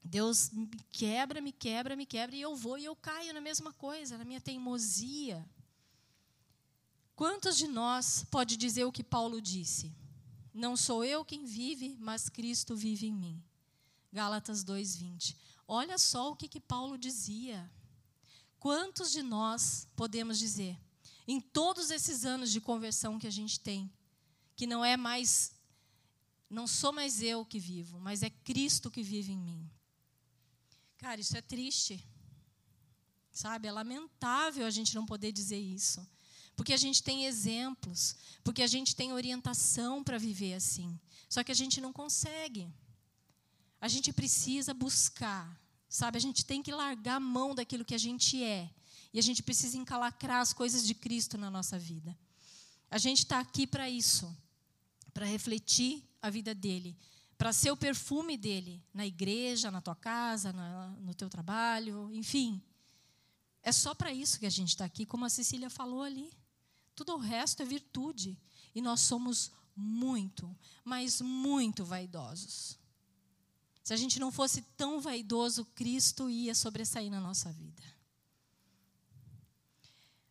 Deus 0.04 0.50
me 0.50 0.68
quebra, 0.92 1.40
me 1.40 1.50
quebra, 1.50 1.96
me 1.96 2.06
quebra, 2.06 2.36
e 2.36 2.40
eu 2.40 2.54
vou 2.54 2.78
e 2.78 2.84
eu 2.84 2.94
caio 2.94 3.34
na 3.34 3.40
mesma 3.40 3.72
coisa, 3.72 4.16
na 4.16 4.24
minha 4.24 4.40
teimosia. 4.40 5.44
Quantos 7.16 7.56
de 7.56 7.66
nós 7.66 8.24
pode 8.30 8.56
dizer 8.56 8.84
o 8.84 8.92
que 8.92 9.02
Paulo 9.02 9.42
disse? 9.42 9.92
Não 10.54 10.76
sou 10.76 11.04
eu 11.04 11.24
quem 11.24 11.44
vive, 11.44 11.96
mas 11.98 12.28
Cristo 12.28 12.76
vive 12.76 13.08
em 13.08 13.12
mim. 13.12 13.42
Gálatas 14.12 14.62
2:20. 14.62 15.36
Olha 15.66 15.98
só 15.98 16.30
o 16.30 16.36
que, 16.36 16.46
que 16.46 16.60
Paulo 16.60 16.96
dizia. 16.96 17.68
Quantos 18.60 19.10
de 19.10 19.24
nós 19.24 19.88
podemos 19.96 20.38
dizer, 20.38 20.78
em 21.32 21.40
todos 21.40 21.90
esses 21.90 22.24
anos 22.24 22.50
de 22.50 22.60
conversão 22.60 23.18
que 23.18 23.26
a 23.26 23.30
gente 23.38 23.60
tem, 23.60 23.90
que 24.56 24.66
não 24.66 24.84
é 24.84 24.96
mais, 24.96 25.52
não 26.48 26.66
sou 26.66 26.92
mais 26.92 27.22
eu 27.22 27.44
que 27.44 27.58
vivo, 27.58 27.98
mas 27.98 28.22
é 28.22 28.30
Cristo 28.30 28.90
que 28.90 29.02
vive 29.02 29.32
em 29.32 29.38
mim? 29.38 29.70
Cara, 30.98 31.20
isso 31.20 31.36
é 31.36 31.42
triste. 31.42 32.06
Sabe? 33.32 33.68
É 33.68 33.72
lamentável 33.72 34.66
a 34.66 34.70
gente 34.70 34.94
não 34.94 35.06
poder 35.06 35.32
dizer 35.32 35.58
isso 35.58 36.06
porque 36.60 36.74
a 36.74 36.76
gente 36.76 37.02
tem 37.02 37.24
exemplos, 37.24 38.14
porque 38.44 38.62
a 38.62 38.66
gente 38.66 38.94
tem 38.94 39.14
orientação 39.14 40.04
para 40.04 40.18
viver 40.18 40.52
assim. 40.52 41.00
Só 41.26 41.42
que 41.42 41.50
a 41.50 41.54
gente 41.54 41.80
não 41.80 41.90
consegue. 41.90 42.70
A 43.80 43.88
gente 43.88 44.12
precisa 44.12 44.74
buscar, 44.74 45.58
sabe? 45.88 46.18
A 46.18 46.20
gente 46.20 46.44
tem 46.44 46.62
que 46.62 46.70
largar 46.70 47.16
a 47.16 47.20
mão 47.20 47.54
daquilo 47.54 47.82
que 47.82 47.94
a 47.94 47.98
gente 47.98 48.44
é. 48.44 48.70
E 49.12 49.18
a 49.18 49.22
gente 49.22 49.42
precisa 49.42 49.76
encalacrar 49.76 50.40
as 50.40 50.52
coisas 50.52 50.86
de 50.86 50.94
Cristo 50.94 51.36
na 51.36 51.50
nossa 51.50 51.78
vida. 51.78 52.16
A 52.90 52.98
gente 52.98 53.18
está 53.18 53.40
aqui 53.40 53.66
para 53.66 53.88
isso, 53.88 54.36
para 55.12 55.26
refletir 55.26 56.04
a 56.22 56.30
vida 56.30 56.54
dele, 56.54 56.96
para 57.36 57.52
ser 57.52 57.70
o 57.70 57.76
perfume 57.76 58.36
dele 58.36 58.82
na 58.92 59.06
igreja, 59.06 59.70
na 59.70 59.80
tua 59.80 59.96
casa, 59.96 60.52
na, 60.52 60.88
no 61.00 61.14
teu 61.14 61.28
trabalho, 61.30 62.10
enfim. 62.12 62.62
É 63.62 63.72
só 63.72 63.94
para 63.94 64.12
isso 64.12 64.38
que 64.38 64.46
a 64.46 64.50
gente 64.50 64.70
está 64.70 64.84
aqui, 64.84 65.06
como 65.06 65.24
a 65.24 65.30
Cecília 65.30 65.70
falou 65.70 66.02
ali. 66.02 66.30
Tudo 66.94 67.14
o 67.14 67.18
resto 67.18 67.62
é 67.62 67.64
virtude. 67.64 68.38
E 68.74 68.80
nós 68.80 69.00
somos 69.00 69.50
muito, 69.74 70.54
mas 70.84 71.20
muito 71.20 71.84
vaidosos. 71.84 72.78
Se 73.82 73.94
a 73.94 73.96
gente 73.96 74.20
não 74.20 74.30
fosse 74.30 74.62
tão 74.76 75.00
vaidoso, 75.00 75.64
Cristo 75.74 76.28
ia 76.30 76.54
sobressair 76.54 77.10
na 77.10 77.20
nossa 77.20 77.50
vida. 77.52 77.82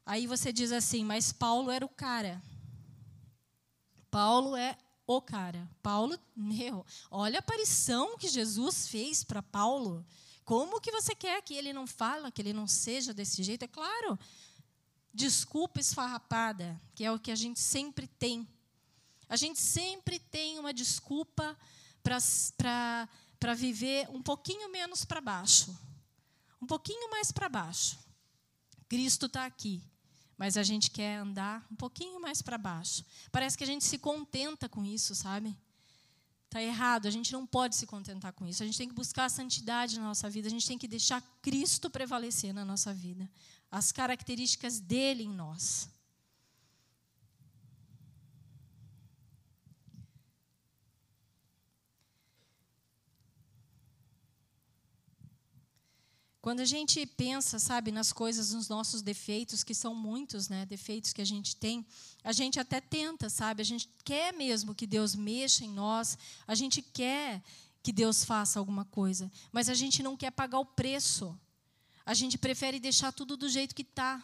Aí 0.10 0.26
você 0.26 0.52
diz 0.52 0.72
assim, 0.72 1.06
mas 1.06 1.32
Paulo 1.32 1.70
era 1.70 1.86
o 1.86 1.90
cara. 1.90 2.42
Paulo 4.10 4.56
é 4.56 4.76
o 5.06 5.22
cara. 5.22 5.70
Paulo, 5.84 6.18
meu, 6.36 6.84
olha 7.12 7.38
a 7.38 7.46
aparição 7.46 8.18
que 8.18 8.28
Jesus 8.28 8.88
fez 8.88 9.24
para 9.24 9.44
Paulo. 9.44 10.04
Como 10.44 10.82
que 10.82 10.92
você 10.92 11.14
quer 11.14 11.40
que 11.44 11.54
ele 11.54 11.72
não 11.72 11.86
fala, 11.86 12.32
que 12.32 12.42
ele 12.42 12.54
não 12.54 12.68
seja 12.68 13.14
desse 13.14 13.44
jeito? 13.44 13.66
É 13.66 13.68
claro, 13.68 14.18
desculpa 15.14 15.80
esfarrapada, 15.80 16.82
que 16.96 17.06
é 17.06 17.12
o 17.12 17.20
que 17.20 17.32
a 17.32 17.36
gente 17.36 17.60
sempre 17.60 18.08
tem. 18.08 18.48
A 19.30 19.36
gente 19.36 19.60
sempre 19.60 20.18
tem 20.18 20.58
uma 20.58 20.74
desculpa 20.74 21.56
para 22.02 23.54
viver 23.56 24.10
um 24.10 24.24
pouquinho 24.24 24.72
menos 24.72 25.06
para 25.06 25.22
baixo. 25.22 25.78
um 26.62 26.66
pouquinho 26.66 27.10
mais 27.10 27.32
para 27.32 27.48
baixo. 27.48 27.98
Cristo 28.88 29.28
está 29.28 29.46
aqui, 29.46 29.84
mas 30.40 30.56
a 30.56 30.64
gente 30.64 30.90
quer 30.90 31.18
andar 31.18 31.68
um 31.70 31.76
pouquinho 31.76 32.18
mais 32.22 32.42
para 32.42 32.58
baixo. 32.58 33.04
Parece 33.30 33.58
que 33.58 33.64
a 33.66 33.68
gente 33.68 33.84
se 33.84 33.98
contenta 33.98 34.70
com 34.70 34.86
isso, 34.86 35.14
sabe? 35.14 35.54
Está 36.46 36.64
errado, 36.64 37.08
a 37.08 37.12
gente 37.12 37.34
não 37.34 37.46
pode 37.46 37.76
se 37.76 37.86
contentar 37.86 38.32
com 38.32 38.48
isso. 38.48 38.64
A 38.64 38.66
gente 38.66 38.78
tem 38.78 38.88
que 38.88 38.96
buscar 38.96 39.26
a 39.26 39.30
santidade 39.30 40.00
na 40.00 40.06
nossa 40.06 40.30
vida, 40.30 40.48
a 40.48 40.50
gente 40.50 40.66
tem 40.66 40.78
que 40.78 40.88
deixar 40.88 41.22
Cristo 41.42 41.90
prevalecer 41.90 42.54
na 42.54 42.64
nossa 42.64 42.94
vida, 42.94 43.30
as 43.70 43.92
características 43.92 44.80
dele 44.80 45.26
em 45.26 45.30
nós. 45.30 45.90
Quando 56.50 56.62
a 56.62 56.66
gente 56.66 57.06
pensa, 57.06 57.60
sabe, 57.60 57.92
nas 57.92 58.12
coisas, 58.12 58.54
nos 58.54 58.68
nossos 58.68 59.04
defeitos, 59.04 59.64
que 59.64 59.76
são 59.76 59.94
muitos, 59.94 60.50
né, 60.50 60.66
defeitos 60.66 61.14
que 61.14 61.22
a 61.22 61.26
gente 61.26 61.56
tem, 61.56 61.86
a 62.24 62.32
gente 62.32 62.60
até 62.60 62.82
tenta, 62.82 63.30
sabe? 63.30 63.62
A 63.62 63.64
gente 63.64 63.88
quer 64.04 64.34
mesmo 64.34 64.74
que 64.74 64.88
Deus 64.88 65.14
mexa 65.14 65.64
em 65.64 65.70
nós, 65.70 66.18
a 66.48 66.56
gente 66.56 66.82
quer 66.82 67.44
que 67.84 67.92
Deus 67.92 68.26
faça 68.26 68.58
alguma 68.58 68.84
coisa, 68.84 69.32
mas 69.52 69.70
a 69.70 69.76
gente 69.76 70.02
não 70.02 70.18
quer 70.18 70.32
pagar 70.32 70.58
o 70.58 70.66
preço. 70.66 71.40
A 72.04 72.16
gente 72.16 72.36
prefere 72.36 72.80
deixar 72.80 73.12
tudo 73.12 73.38
do 73.38 73.48
jeito 73.48 73.76
que 73.76 73.84
está. 73.84 74.20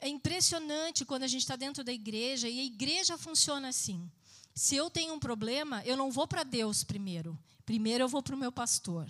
É 0.00 0.08
impressionante 0.08 1.04
quando 1.04 1.22
a 1.22 1.28
gente 1.28 1.42
está 1.42 1.54
dentro 1.54 1.84
da 1.84 1.92
igreja 1.92 2.48
e 2.48 2.58
a 2.58 2.64
igreja 2.64 3.16
funciona 3.16 3.68
assim. 3.68 4.10
Se 4.56 4.74
eu 4.74 4.90
tenho 4.90 5.14
um 5.14 5.20
problema, 5.20 5.84
eu 5.84 5.96
não 5.96 6.10
vou 6.10 6.26
para 6.26 6.42
Deus 6.42 6.82
primeiro. 6.82 7.38
Primeiro 7.64 8.02
eu 8.02 8.08
vou 8.08 8.24
para 8.24 8.34
o 8.34 8.38
meu 8.38 8.50
pastor. 8.50 9.08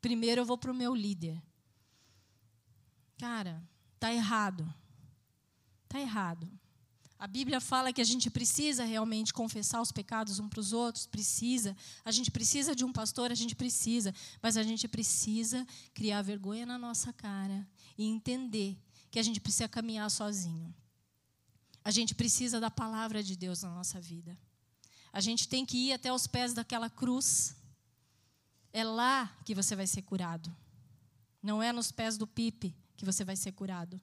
Primeiro 0.00 0.42
eu 0.42 0.44
vou 0.44 0.56
para 0.56 0.72
o 0.72 0.74
meu 0.74 0.94
líder. 0.94 1.42
Cara, 3.18 3.62
tá 3.98 4.12
errado. 4.12 4.72
Tá 5.88 6.00
errado. 6.00 6.48
A 7.18 7.26
Bíblia 7.26 7.60
fala 7.60 7.92
que 7.92 8.00
a 8.00 8.04
gente 8.04 8.30
precisa 8.30 8.84
realmente 8.84 9.32
confessar 9.32 9.80
os 9.80 9.90
pecados 9.90 10.38
um 10.38 10.48
para 10.48 10.60
os 10.60 10.72
outros, 10.72 11.04
precisa. 11.04 11.76
A 12.04 12.12
gente 12.12 12.30
precisa 12.30 12.76
de 12.76 12.84
um 12.84 12.92
pastor, 12.92 13.32
a 13.32 13.34
gente 13.34 13.56
precisa, 13.56 14.14
mas 14.40 14.56
a 14.56 14.62
gente 14.62 14.86
precisa 14.86 15.66
criar 15.92 16.22
vergonha 16.22 16.64
na 16.64 16.78
nossa 16.78 17.12
cara 17.12 17.66
e 17.96 18.04
entender 18.04 18.78
que 19.10 19.18
a 19.18 19.22
gente 19.22 19.40
precisa 19.40 19.68
caminhar 19.68 20.08
sozinho. 20.12 20.72
A 21.84 21.90
gente 21.90 22.14
precisa 22.14 22.60
da 22.60 22.70
palavra 22.70 23.20
de 23.20 23.34
Deus 23.34 23.62
na 23.62 23.74
nossa 23.74 24.00
vida. 24.00 24.38
A 25.12 25.20
gente 25.20 25.48
tem 25.48 25.66
que 25.66 25.88
ir 25.88 25.92
até 25.94 26.12
os 26.12 26.28
pés 26.28 26.52
daquela 26.52 26.88
cruz 26.88 27.56
é 28.72 28.84
lá 28.84 29.36
que 29.44 29.54
você 29.54 29.74
vai 29.74 29.86
ser 29.86 30.02
curado. 30.02 30.54
Não 31.42 31.62
é 31.62 31.72
nos 31.72 31.90
pés 31.90 32.16
do 32.16 32.26
Pipe 32.26 32.76
que 32.96 33.04
você 33.04 33.24
vai 33.24 33.36
ser 33.36 33.52
curado. 33.52 34.00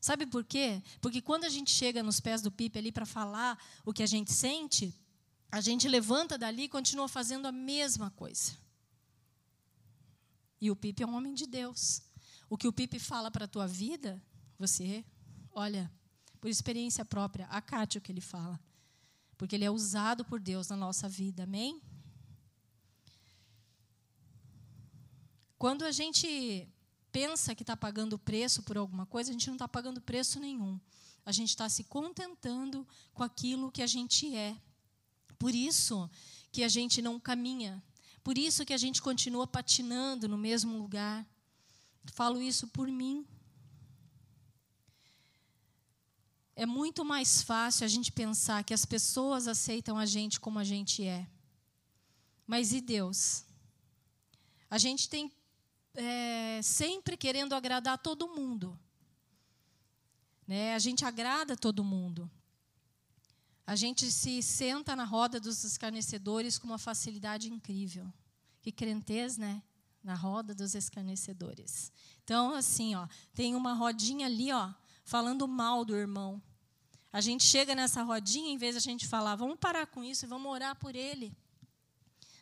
Sabe 0.00 0.26
por 0.26 0.44
quê? 0.44 0.82
Porque 1.00 1.20
quando 1.20 1.44
a 1.44 1.48
gente 1.48 1.70
chega 1.70 2.02
nos 2.02 2.20
pés 2.20 2.40
do 2.40 2.50
Pipe 2.50 2.78
ali 2.78 2.92
para 2.92 3.06
falar 3.06 3.58
o 3.84 3.92
que 3.92 4.02
a 4.02 4.06
gente 4.06 4.32
sente, 4.32 4.94
a 5.50 5.60
gente 5.60 5.88
levanta 5.88 6.38
dali 6.38 6.64
e 6.64 6.68
continua 6.68 7.08
fazendo 7.08 7.46
a 7.46 7.52
mesma 7.52 8.10
coisa. 8.10 8.56
E 10.60 10.70
o 10.70 10.76
Pipe 10.76 11.02
é 11.02 11.06
um 11.06 11.14
homem 11.14 11.34
de 11.34 11.46
Deus. 11.46 12.02
O 12.48 12.56
que 12.56 12.68
o 12.68 12.72
Pipe 12.72 12.98
fala 12.98 13.30
para 13.30 13.44
a 13.44 13.48
tua 13.48 13.66
vida, 13.66 14.22
você, 14.58 15.04
olha, 15.52 15.90
por 16.40 16.48
experiência 16.48 17.04
própria, 17.04 17.46
acate 17.46 17.98
o 17.98 18.00
que 18.00 18.12
ele 18.12 18.20
fala. 18.20 18.60
Porque 19.36 19.54
ele 19.54 19.64
é 19.64 19.70
usado 19.70 20.24
por 20.24 20.40
Deus 20.40 20.68
na 20.68 20.76
nossa 20.76 21.08
vida, 21.08 21.44
amém? 21.44 21.80
Quando 25.58 25.84
a 25.84 25.90
gente 25.90 26.68
pensa 27.10 27.54
que 27.54 27.64
está 27.64 27.76
pagando 27.76 28.18
preço 28.18 28.62
por 28.62 28.78
alguma 28.78 29.04
coisa, 29.04 29.30
a 29.30 29.32
gente 29.32 29.48
não 29.48 29.56
está 29.56 29.66
pagando 29.66 30.00
preço 30.00 30.38
nenhum. 30.38 30.78
A 31.26 31.32
gente 31.32 31.48
está 31.50 31.68
se 31.68 31.84
contentando 31.84 32.86
com 33.12 33.24
aquilo 33.24 33.72
que 33.72 33.82
a 33.82 33.86
gente 33.86 34.34
é. 34.34 34.56
Por 35.38 35.54
isso 35.54 36.08
que 36.52 36.62
a 36.62 36.68
gente 36.68 37.02
não 37.02 37.18
caminha. 37.18 37.82
Por 38.22 38.38
isso 38.38 38.64
que 38.64 38.72
a 38.72 38.78
gente 38.78 39.02
continua 39.02 39.46
patinando 39.46 40.28
no 40.28 40.38
mesmo 40.38 40.78
lugar. 40.78 41.26
Falo 42.12 42.40
isso 42.40 42.68
por 42.68 42.88
mim. 42.88 43.26
É 46.54 46.66
muito 46.66 47.04
mais 47.04 47.42
fácil 47.42 47.84
a 47.84 47.88
gente 47.88 48.10
pensar 48.10 48.64
que 48.64 48.74
as 48.74 48.84
pessoas 48.84 49.46
aceitam 49.48 49.98
a 49.98 50.06
gente 50.06 50.40
como 50.40 50.58
a 50.58 50.64
gente 50.64 51.04
é. 51.04 51.28
Mas 52.46 52.72
e 52.72 52.80
Deus? 52.80 53.44
A 54.70 54.78
gente 54.78 55.08
tem 55.08 55.32
é, 55.98 56.60
sempre 56.62 57.16
querendo 57.16 57.54
agradar 57.54 57.98
todo 57.98 58.28
mundo. 58.28 58.78
Né? 60.46 60.74
A 60.74 60.78
gente 60.78 61.04
agrada 61.04 61.56
todo 61.56 61.82
mundo. 61.82 62.30
A 63.66 63.74
gente 63.74 64.10
se 64.10 64.40
senta 64.42 64.94
na 64.94 65.04
roda 65.04 65.40
dos 65.40 65.64
escarnecedores 65.64 66.56
com 66.56 66.68
uma 66.68 66.78
facilidade 66.78 67.52
incrível. 67.52 68.10
Que 68.62 68.70
crentez, 68.70 69.36
né? 69.36 69.62
Na 70.02 70.14
roda 70.14 70.54
dos 70.54 70.74
escarnecedores. 70.74 71.92
Então, 72.22 72.54
assim, 72.54 72.94
ó, 72.94 73.06
tem 73.34 73.54
uma 73.56 73.74
rodinha 73.74 74.26
ali, 74.26 74.52
ó, 74.52 74.72
falando 75.04 75.46
mal 75.48 75.84
do 75.84 75.96
irmão. 75.96 76.40
A 77.12 77.20
gente 77.20 77.44
chega 77.44 77.74
nessa 77.74 78.02
rodinha, 78.02 78.50
em 78.50 78.56
vez 78.56 78.74
de 78.74 78.78
a 78.78 78.80
gente 78.80 79.06
falar, 79.06 79.34
vamos 79.34 79.58
parar 79.58 79.86
com 79.86 80.04
isso 80.04 80.24
e 80.24 80.28
vamos 80.28 80.50
orar 80.50 80.76
por 80.76 80.94
ele. 80.94 81.36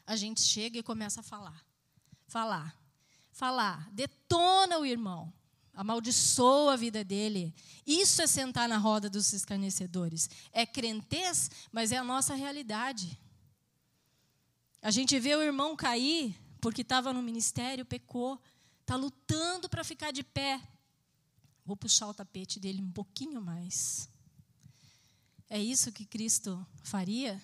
A 0.07 0.15
gente 0.15 0.43
chega 0.43 0.79
e 0.79 0.83
começa 0.83 1.21
a 1.21 1.23
falar. 1.23 1.65
Falar 2.29 2.86
falar, 3.37 3.87
detona 3.93 4.79
o 4.79 4.87
irmão, 4.87 5.31
amaldiçoa 5.75 6.73
a 6.73 6.77
vida 6.77 7.05
dele. 7.05 7.55
Isso 7.87 8.23
é 8.23 8.27
sentar 8.27 8.67
na 8.67 8.79
roda 8.79 9.11
dos 9.11 9.31
escarnecedores. 9.35 10.31
É 10.53 10.65
crentez, 10.65 11.51
mas 11.71 11.93
é 11.93 11.99
a 11.99 12.05
nossa 12.05 12.35
realidade. 12.35 13.21
A 14.81 14.91
gente 14.91 15.21
vê 15.21 15.37
o 15.37 15.43
irmão 15.43 15.77
cair 15.77 16.35
porque 16.63 16.81
estava 16.81 17.13
no 17.13 17.23
ministério, 17.23 17.85
pecou, 17.85 18.41
está 18.81 18.97
lutando 18.97 19.69
para 19.69 19.85
ficar 19.85 20.13
de 20.13 20.25
pé. 20.25 20.59
Vou 21.63 21.77
puxar 21.77 22.09
o 22.09 22.15
tapete 22.15 22.59
dele 22.59 22.81
um 22.81 22.91
pouquinho 22.91 23.43
mais. 23.43 24.09
É 25.51 25.63
isso 25.63 25.93
que 25.93 26.07
Cristo 26.07 26.67
faria? 26.83 27.41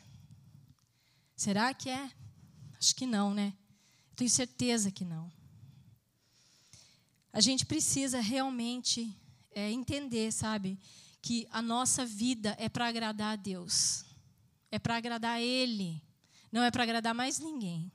Será 1.37 1.74
que 1.74 1.90
é? 1.90 2.11
Acho 2.78 2.96
que 2.96 3.05
não, 3.05 3.35
né? 3.35 3.52
Tenho 4.16 4.31
certeza 4.31 4.90
que 4.90 5.05
não. 5.05 5.31
A 7.33 7.40
gente 7.40 7.64
precisa 7.64 8.21
realmente 8.21 9.16
é, 9.53 9.71
entender, 9.71 10.33
sabe, 10.33 10.79
que 11.21 11.47
a 11.51 11.62
nossa 11.62 12.05
vida 12.05 12.57
é 12.59 12.68
para 12.68 12.88
agradar 12.88 13.33
a 13.33 13.37
Deus, 13.37 14.05
é 14.71 14.79
para 14.79 14.97
agradar 14.97 15.37
a 15.37 15.40
Ele, 15.40 16.03
não 16.51 16.62
é 16.62 16.71
para 16.71 16.83
agradar 16.83 17.14
mais 17.14 17.38
ninguém. 17.38 17.90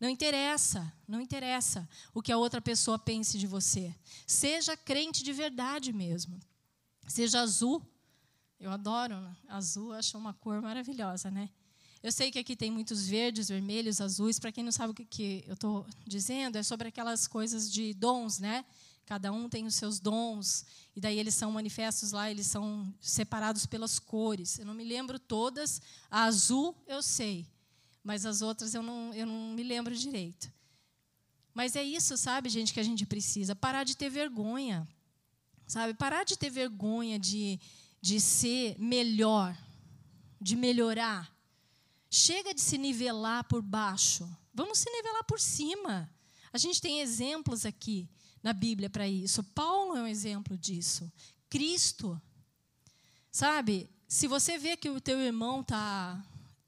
Não 0.00 0.08
interessa, 0.08 0.90
não 1.06 1.20
interessa 1.20 1.86
o 2.14 2.22
que 2.22 2.32
a 2.32 2.38
outra 2.38 2.58
pessoa 2.58 2.98
pense 2.98 3.38
de 3.38 3.46
você. 3.46 3.94
Seja 4.26 4.74
crente 4.74 5.22
de 5.22 5.30
verdade 5.30 5.92
mesmo. 5.92 6.40
Seja 7.06 7.42
azul. 7.42 7.86
Eu 8.58 8.70
adoro 8.70 9.14
azul, 9.46 9.92
acho 9.92 10.16
uma 10.16 10.32
cor 10.32 10.62
maravilhosa, 10.62 11.30
né? 11.30 11.50
Eu 12.02 12.10
sei 12.10 12.30
que 12.30 12.38
aqui 12.38 12.56
tem 12.56 12.70
muitos 12.70 13.06
verdes, 13.06 13.48
vermelhos, 13.48 14.00
azuis. 14.00 14.38
Para 14.38 14.50
quem 14.50 14.64
não 14.64 14.72
sabe 14.72 14.92
o 14.92 14.94
que, 14.94 15.04
que 15.04 15.44
eu 15.46 15.52
estou 15.52 15.86
dizendo, 16.06 16.56
é 16.56 16.62
sobre 16.62 16.88
aquelas 16.88 17.28
coisas 17.28 17.70
de 17.70 17.92
dons, 17.92 18.38
né? 18.38 18.64
Cada 19.04 19.30
um 19.32 19.48
tem 19.48 19.66
os 19.66 19.74
seus 19.74 19.98
dons, 19.98 20.64
e 20.94 21.00
daí 21.00 21.18
eles 21.18 21.34
são 21.34 21.50
manifestos 21.50 22.12
lá, 22.12 22.30
eles 22.30 22.46
são 22.46 22.94
separados 23.00 23.66
pelas 23.66 23.98
cores. 23.98 24.58
Eu 24.58 24.64
não 24.64 24.72
me 24.72 24.84
lembro 24.84 25.18
todas. 25.18 25.82
A 26.08 26.24
azul 26.24 26.74
eu 26.86 27.02
sei, 27.02 27.44
mas 28.04 28.24
as 28.24 28.40
outras 28.40 28.72
eu 28.72 28.82
não, 28.82 29.12
eu 29.12 29.26
não 29.26 29.52
me 29.52 29.64
lembro 29.64 29.94
direito. 29.94 30.50
Mas 31.52 31.74
é 31.74 31.82
isso, 31.82 32.16
sabe, 32.16 32.48
gente, 32.48 32.72
que 32.72 32.80
a 32.80 32.84
gente 32.84 33.04
precisa. 33.04 33.54
Parar 33.54 33.84
de 33.84 33.96
ter 33.96 34.08
vergonha. 34.08 34.88
Sabe? 35.66 35.92
Parar 35.92 36.24
de 36.24 36.36
ter 36.36 36.48
vergonha 36.48 37.18
de, 37.18 37.58
de 38.00 38.20
ser 38.20 38.78
melhor, 38.78 39.56
de 40.40 40.56
melhorar. 40.56 41.30
Chega 42.10 42.52
de 42.52 42.60
se 42.60 42.76
nivelar 42.76 43.44
por 43.44 43.62
baixo. 43.62 44.28
Vamos 44.52 44.78
se 44.78 44.90
nivelar 44.90 45.24
por 45.24 45.40
cima. 45.40 46.12
A 46.52 46.58
gente 46.58 46.80
tem 46.80 47.00
exemplos 47.00 47.64
aqui 47.64 48.08
na 48.42 48.52
Bíblia 48.52 48.90
para 48.90 49.06
isso. 49.06 49.44
Paulo 49.44 49.96
é 49.96 50.02
um 50.02 50.06
exemplo 50.06 50.58
disso. 50.58 51.10
Cristo. 51.48 52.20
Sabe? 53.30 53.88
Se 54.08 54.26
você 54.26 54.58
vê 54.58 54.76
que 54.76 54.90
o 54.90 55.00
teu 55.00 55.20
irmão 55.20 55.62
tá 55.62 56.20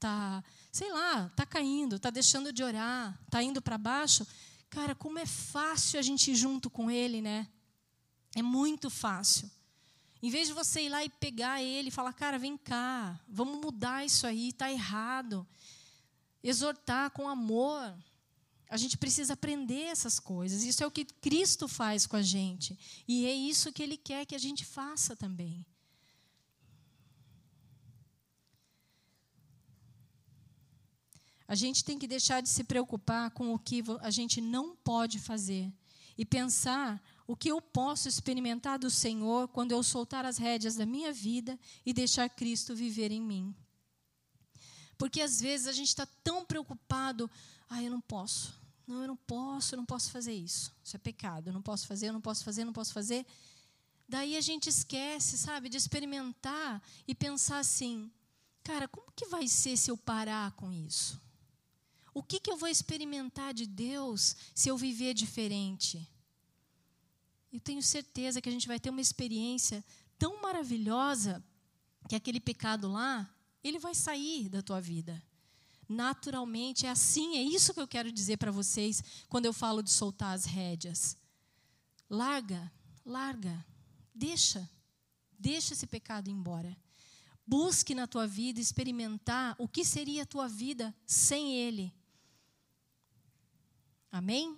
tá, 0.03 0.43
sei 0.69 0.91
lá, 0.91 1.29
tá 1.29 1.45
caindo, 1.45 1.97
tá 1.97 2.09
deixando 2.09 2.51
de 2.51 2.61
orar, 2.61 3.17
tá 3.29 3.41
indo 3.41 3.61
para 3.61 3.77
baixo, 3.77 4.27
cara, 4.69 4.93
como 4.93 5.17
é 5.17 5.25
fácil 5.25 5.97
a 5.97 6.01
gente 6.01 6.31
ir 6.31 6.35
junto 6.35 6.69
com 6.69 6.91
ele, 6.91 7.21
né? 7.21 7.47
É 8.35 8.41
muito 8.41 8.89
fácil. 8.89 9.49
Em 10.23 10.29
vez 10.29 10.47
de 10.47 10.53
você 10.53 10.83
ir 10.83 10.89
lá 10.89 11.03
e 11.03 11.09
pegar 11.09 11.61
ele 11.61 11.89
e 11.89 11.91
falar, 11.91 12.13
cara, 12.13 12.39
vem 12.39 12.55
cá, 12.55 13.19
vamos 13.27 13.59
mudar 13.59 14.05
isso 14.05 14.25
aí, 14.25 14.51
está 14.51 14.71
errado. 14.71 15.45
Exortar 16.41 17.11
com 17.11 17.27
amor. 17.27 17.93
A 18.69 18.77
gente 18.77 18.97
precisa 18.97 19.33
aprender 19.33 19.81
essas 19.81 20.21
coisas. 20.21 20.63
Isso 20.63 20.81
é 20.81 20.87
o 20.87 20.91
que 20.91 21.03
Cristo 21.03 21.67
faz 21.67 22.07
com 22.07 22.15
a 22.15 22.21
gente. 22.21 22.79
E 23.05 23.25
é 23.25 23.33
isso 23.33 23.73
que 23.73 23.83
Ele 23.83 23.97
quer 23.97 24.25
que 24.25 24.33
a 24.33 24.39
gente 24.39 24.63
faça 24.63 25.13
também. 25.13 25.65
A 31.45 31.53
gente 31.53 31.83
tem 31.83 31.99
que 31.99 32.07
deixar 32.07 32.41
de 32.41 32.47
se 32.47 32.63
preocupar 32.63 33.29
com 33.31 33.53
o 33.53 33.59
que 33.59 33.83
a 33.99 34.09
gente 34.09 34.39
não 34.39 34.73
pode 34.73 35.19
fazer 35.19 35.69
e 36.17 36.23
pensar 36.23 37.03
o 37.25 37.35
que 37.35 37.49
eu 37.49 37.61
posso 37.61 38.07
experimentar 38.07 38.77
do 38.77 38.89
Senhor 38.89 39.47
quando 39.47 39.71
eu 39.71 39.81
soltar 39.81 40.25
as 40.25 40.37
rédeas 40.37 40.75
da 40.75 40.85
minha 40.85 41.11
vida 41.13 41.57
e 41.85 41.93
deixar 41.93 42.29
Cristo 42.29 42.75
viver 42.75 43.11
em 43.11 43.21
mim. 43.21 43.55
Porque 44.97 45.21
às 45.21 45.39
vezes 45.39 45.67
a 45.67 45.71
gente 45.71 45.89
está 45.89 46.05
tão 46.23 46.45
preocupado, 46.45 47.29
ah, 47.69 47.81
eu 47.81 47.91
não 47.91 48.01
posso, 48.01 48.53
não, 48.85 49.01
eu 49.01 49.07
não 49.07 49.15
posso, 49.15 49.73
eu 49.73 49.77
não 49.77 49.85
posso 49.85 50.11
fazer 50.11 50.33
isso. 50.33 50.71
Isso 50.83 50.95
é 50.95 50.99
pecado, 50.99 51.47
eu 51.47 51.53
não 51.53 51.61
posso 51.61 51.87
fazer, 51.87 52.09
eu 52.09 52.13
não 52.13 52.21
posso 52.21 52.43
fazer, 52.43 52.61
eu 52.61 52.65
não 52.65 52.73
posso 52.73 52.93
fazer. 52.93 53.25
Daí 54.07 54.35
a 54.35 54.41
gente 54.41 54.69
esquece, 54.69 55.37
sabe, 55.37 55.69
de 55.69 55.77
experimentar 55.77 56.81
e 57.07 57.15
pensar 57.15 57.59
assim, 57.59 58.11
cara, 58.63 58.87
como 58.87 59.11
que 59.15 59.25
vai 59.25 59.47
ser 59.47 59.77
se 59.77 59.89
eu 59.89 59.97
parar 59.97 60.51
com 60.51 60.71
isso? 60.71 61.21
O 62.13 62.21
que, 62.21 62.39
que 62.39 62.51
eu 62.51 62.57
vou 62.57 62.69
experimentar 62.69 63.53
de 63.53 63.65
Deus 63.65 64.35
se 64.53 64.69
eu 64.69 64.77
viver 64.77 65.13
diferente? 65.13 66.07
Eu 67.53 67.59
tenho 67.59 67.83
certeza 67.83 68.41
que 68.41 68.49
a 68.49 68.51
gente 68.51 68.67
vai 68.67 68.79
ter 68.79 68.89
uma 68.89 68.99
experiência 68.99 69.85
tão 70.17 70.41
maravilhosa 70.41 71.43
que 72.09 72.15
aquele 72.15 72.39
pecado 72.39 72.91
lá, 72.91 73.31
ele 73.63 73.77
vai 73.77 73.93
sair 73.93 74.49
da 74.49 74.63
tua 74.63 74.81
vida. 74.81 75.21
Naturalmente, 75.87 76.87
é 76.87 76.89
assim, 76.89 77.37
é 77.37 77.43
isso 77.43 77.73
que 77.73 77.79
eu 77.79 77.87
quero 77.87 78.11
dizer 78.11 78.37
para 78.37 78.51
vocês 78.51 79.03
quando 79.29 79.45
eu 79.45 79.53
falo 79.53 79.83
de 79.83 79.91
soltar 79.91 80.33
as 80.33 80.45
rédeas. 80.45 81.15
Larga, 82.09 82.71
larga, 83.05 83.63
deixa, 84.13 84.67
deixa 85.37 85.73
esse 85.73 85.85
pecado 85.85 86.31
embora. 86.31 86.75
Busque 87.45 87.93
na 87.93 88.07
tua 88.07 88.25
vida 88.25 88.59
experimentar 88.59 89.55
o 89.59 89.67
que 89.67 89.85
seria 89.85 90.23
a 90.23 90.25
tua 90.25 90.47
vida 90.47 90.95
sem 91.05 91.55
ele. 91.55 91.93
Amém? 94.11 94.57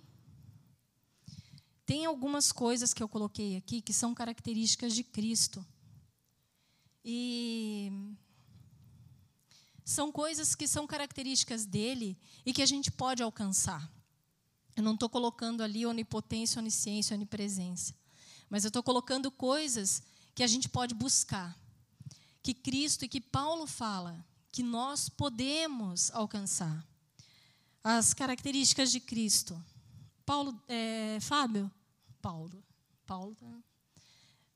Tem 1.86 2.04
algumas 2.04 2.50
coisas 2.50 2.92
que 2.92 3.02
eu 3.02 3.08
coloquei 3.08 3.56
aqui 3.56 3.80
que 3.80 3.92
são 3.92 4.12
características 4.12 4.92
de 4.92 5.04
Cristo. 5.04 5.64
E 7.04 7.92
são 9.84 10.10
coisas 10.10 10.56
que 10.56 10.66
são 10.66 10.84
características 10.84 11.64
dele 11.64 12.18
e 12.44 12.52
que 12.52 12.60
a 12.60 12.66
gente 12.66 12.90
pode 12.90 13.22
alcançar. 13.22 13.88
Eu 14.74 14.82
não 14.82 14.94
estou 14.94 15.08
colocando 15.08 15.62
ali 15.62 15.86
onipotência, 15.86 16.58
onisciência, 16.58 17.14
onipresença. 17.14 17.94
Mas 18.50 18.64
eu 18.64 18.68
estou 18.68 18.82
colocando 18.82 19.30
coisas 19.30 20.02
que 20.34 20.42
a 20.42 20.46
gente 20.48 20.68
pode 20.68 20.92
buscar. 20.92 21.56
Que 22.42 22.52
Cristo 22.52 23.04
e 23.04 23.08
que 23.08 23.20
Paulo 23.20 23.64
fala 23.64 24.26
que 24.50 24.62
nós 24.62 25.08
podemos 25.08 26.10
alcançar 26.10 26.84
as 27.84 28.12
características 28.12 28.90
de 28.90 28.98
Cristo. 28.98 29.62
Paulo, 30.26 30.60
é, 30.66 31.18
Fábio, 31.20 31.70
Paulo, 32.20 32.62
Paulo, 33.06 33.36
tá? 33.36 33.62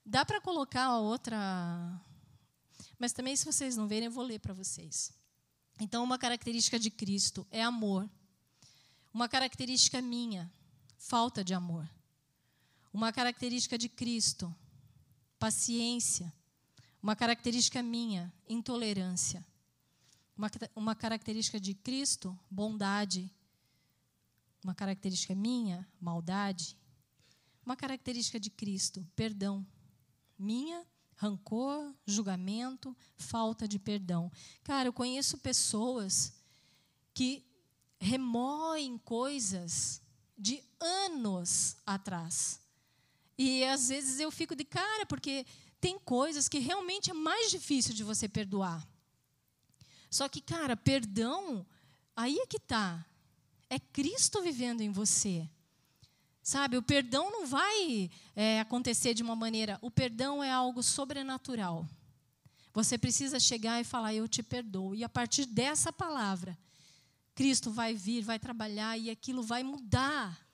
dá 0.05 0.25
para 0.25 0.41
colocar 0.41 0.87
a 0.87 0.99
outra, 0.99 1.39
mas 2.99 3.13
também 3.13 3.37
se 3.37 3.45
vocês 3.45 3.77
não 3.77 3.87
verem 3.87 4.07
eu 4.07 4.11
vou 4.11 4.25
ler 4.25 4.41
para 4.41 4.53
vocês. 4.53 5.13
Então, 5.79 6.03
uma 6.03 6.19
característica 6.19 6.77
de 6.79 6.91
Cristo 6.91 7.47
é 7.53 7.63
amor. 7.63 8.11
Uma 9.15 9.29
característica 9.29 10.03
minha, 10.03 10.53
falta 10.99 11.45
de 11.45 11.55
amor. 11.55 11.89
Uma 12.93 13.13
característica 13.13 13.79
de 13.79 13.89
Cristo, 13.89 14.53
paciência. 15.39 16.33
Uma 17.01 17.15
característica 17.15 17.81
minha, 17.81 18.33
intolerância. 18.49 19.47
Uma, 20.37 20.51
uma 20.75 20.95
característica 20.97 21.61
de 21.61 21.75
Cristo, 21.75 22.39
bondade. 22.51 23.31
Uma 24.63 24.75
característica 24.75 25.35
minha, 25.35 25.89
maldade. 26.01 26.77
Uma 27.65 27.77
característica 27.77 28.39
de 28.39 28.51
Cristo, 28.51 29.07
perdão. 29.17 29.67
Minha, 30.39 30.87
rancor, 31.17 31.95
julgamento, 32.07 32.97
falta 33.17 33.69
de 33.69 33.79
perdão. 33.79 34.31
Cara, 34.63 34.89
eu 34.89 34.93
conheço 34.93 35.39
pessoas 35.39 36.33
que 37.13 37.45
remoem 37.99 38.97
coisas 38.99 40.01
de 40.37 40.63
anos 40.81 41.77
atrás. 41.85 42.61
E 43.37 43.65
às 43.65 43.89
vezes 43.89 44.19
eu 44.21 44.31
fico 44.31 44.57
de 44.57 44.65
cara, 44.65 45.05
porque 45.07 45.47
tem 45.81 45.99
coisas 45.99 46.49
que 46.49 46.59
realmente 46.59 47.11
é 47.11 47.15
mais 47.15 47.51
difícil 47.51 47.95
de 47.95 48.05
você 48.05 48.29
perdoar. 48.29 48.87
Só 50.11 50.29
que, 50.29 50.41
cara, 50.41 50.77
perdão, 50.77 51.67
aí 52.17 52.39
é 52.39 52.47
que 52.47 52.57
está. 52.57 53.05
É 53.71 53.79
Cristo 53.79 54.43
vivendo 54.43 54.81
em 54.81 54.91
você. 54.91 55.49
Sabe, 56.43 56.77
o 56.77 56.83
perdão 56.83 57.31
não 57.31 57.47
vai 57.47 58.11
é, 58.35 58.59
acontecer 58.59 59.15
de 59.15 59.23
uma 59.23 59.37
maneira. 59.37 59.79
O 59.81 59.91
perdão 59.91 60.43
é 60.43 60.51
algo 60.51 60.83
sobrenatural. 60.83 61.89
Você 62.73 62.99
precisa 62.99 63.39
chegar 63.39 63.81
e 63.81 63.85
falar: 63.85 64.13
Eu 64.13 64.27
te 64.27 64.43
perdoo. 64.43 64.95
E 64.95 65.05
a 65.05 65.09
partir 65.09 65.47
dessa 65.47 65.93
palavra, 65.93 66.59
Cristo 67.35 67.71
vai 67.71 67.95
vir, 67.95 68.23
vai 68.23 68.39
trabalhar 68.39 68.99
e 68.99 69.11
aquilo 69.11 69.43
vai 69.43 69.63
mudar. 69.63 70.45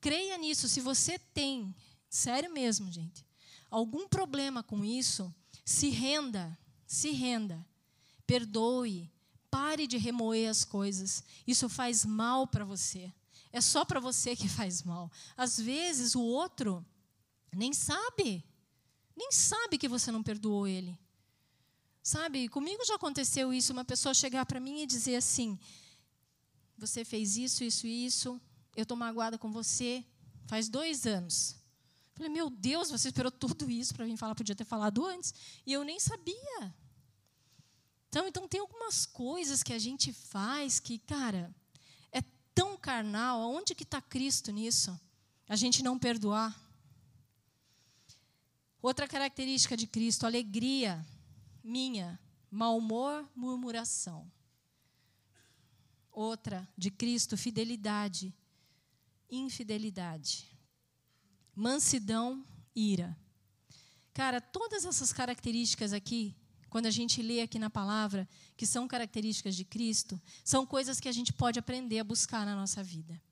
Creia 0.00 0.38
nisso. 0.38 0.68
Se 0.68 0.80
você 0.80 1.18
tem, 1.18 1.74
sério 2.08 2.52
mesmo, 2.52 2.90
gente, 2.90 3.26
algum 3.70 4.08
problema 4.08 4.62
com 4.62 4.84
isso, 4.84 5.34
se 5.64 5.90
renda, 5.90 6.56
se 6.86 7.10
renda. 7.10 7.64
Perdoe. 8.26 9.10
Pare 9.54 9.86
de 9.86 9.96
remoer 9.96 10.50
as 10.50 10.64
coisas. 10.64 11.22
Isso 11.46 11.68
faz 11.68 12.04
mal 12.04 12.44
para 12.44 12.64
você. 12.64 13.12
É 13.52 13.60
só 13.60 13.84
para 13.84 14.00
você 14.00 14.34
que 14.34 14.48
faz 14.58 14.82
mal. 14.82 15.08
Às 15.36 15.60
vezes 15.60 16.16
o 16.16 16.22
outro 16.22 16.84
nem 17.54 17.72
sabe. 17.72 18.44
Nem 19.16 19.30
sabe 19.30 19.78
que 19.78 19.88
você 19.88 20.10
não 20.10 20.24
perdoou 20.24 20.66
ele. 20.66 20.98
Sabe, 22.02 22.48
comigo 22.48 22.84
já 22.84 22.96
aconteceu 22.96 23.54
isso, 23.54 23.72
uma 23.72 23.84
pessoa 23.84 24.12
chegar 24.12 24.44
para 24.44 24.58
mim 24.58 24.82
e 24.82 24.86
dizer 24.86 25.14
assim: 25.14 25.56
Você 26.76 27.04
fez 27.04 27.36
isso, 27.36 27.62
isso 27.62 27.86
e 27.86 28.06
isso, 28.06 28.40
eu 28.74 28.82
estou 28.82 28.96
magoada 28.96 29.38
com 29.38 29.52
você 29.52 30.04
faz 30.46 30.68
dois 30.68 31.06
anos. 31.06 31.56
Falei, 32.14 32.30
meu 32.30 32.50
Deus, 32.50 32.90
você 32.90 33.08
esperou 33.08 33.30
tudo 33.30 33.70
isso 33.70 33.94
para 33.94 34.04
vir 34.04 34.16
falar, 34.16 34.34
podia 34.34 34.54
ter 34.54 34.64
falado 34.64 35.06
antes. 35.06 35.32
E 35.64 35.72
eu 35.72 35.84
nem 35.84 36.00
sabia. 36.00 36.74
Então, 38.14 38.28
então 38.28 38.46
tem 38.46 38.60
algumas 38.60 39.04
coisas 39.04 39.60
que 39.60 39.72
a 39.72 39.78
gente 39.78 40.12
faz 40.12 40.78
que, 40.78 41.00
cara, 41.00 41.52
é 42.12 42.22
tão 42.54 42.76
carnal. 42.76 43.40
Onde 43.40 43.74
que 43.74 43.82
está 43.82 44.00
Cristo 44.00 44.52
nisso? 44.52 44.96
A 45.48 45.56
gente 45.56 45.82
não 45.82 45.98
perdoar. 45.98 46.56
Outra 48.80 49.08
característica 49.08 49.76
de 49.76 49.88
Cristo, 49.88 50.26
alegria 50.26 51.04
minha, 51.60 52.16
mau 52.48 52.78
humor, 52.78 53.28
murmuração. 53.34 54.30
Outra 56.12 56.68
de 56.78 56.92
Cristo, 56.92 57.36
fidelidade, 57.36 58.32
infidelidade. 59.28 60.56
Mansidão, 61.52 62.46
ira. 62.76 63.18
Cara, 64.12 64.40
todas 64.40 64.84
essas 64.84 65.12
características 65.12 65.92
aqui 65.92 66.36
quando 66.74 66.86
a 66.86 66.90
gente 66.90 67.22
lê 67.22 67.40
aqui 67.40 67.56
na 67.56 67.70
palavra, 67.70 68.28
que 68.56 68.66
são 68.66 68.88
características 68.88 69.54
de 69.54 69.64
Cristo, 69.64 70.20
são 70.42 70.66
coisas 70.66 70.98
que 70.98 71.08
a 71.08 71.12
gente 71.12 71.32
pode 71.32 71.56
aprender 71.56 72.00
a 72.00 72.02
buscar 72.02 72.44
na 72.44 72.56
nossa 72.56 72.82
vida. 72.82 73.22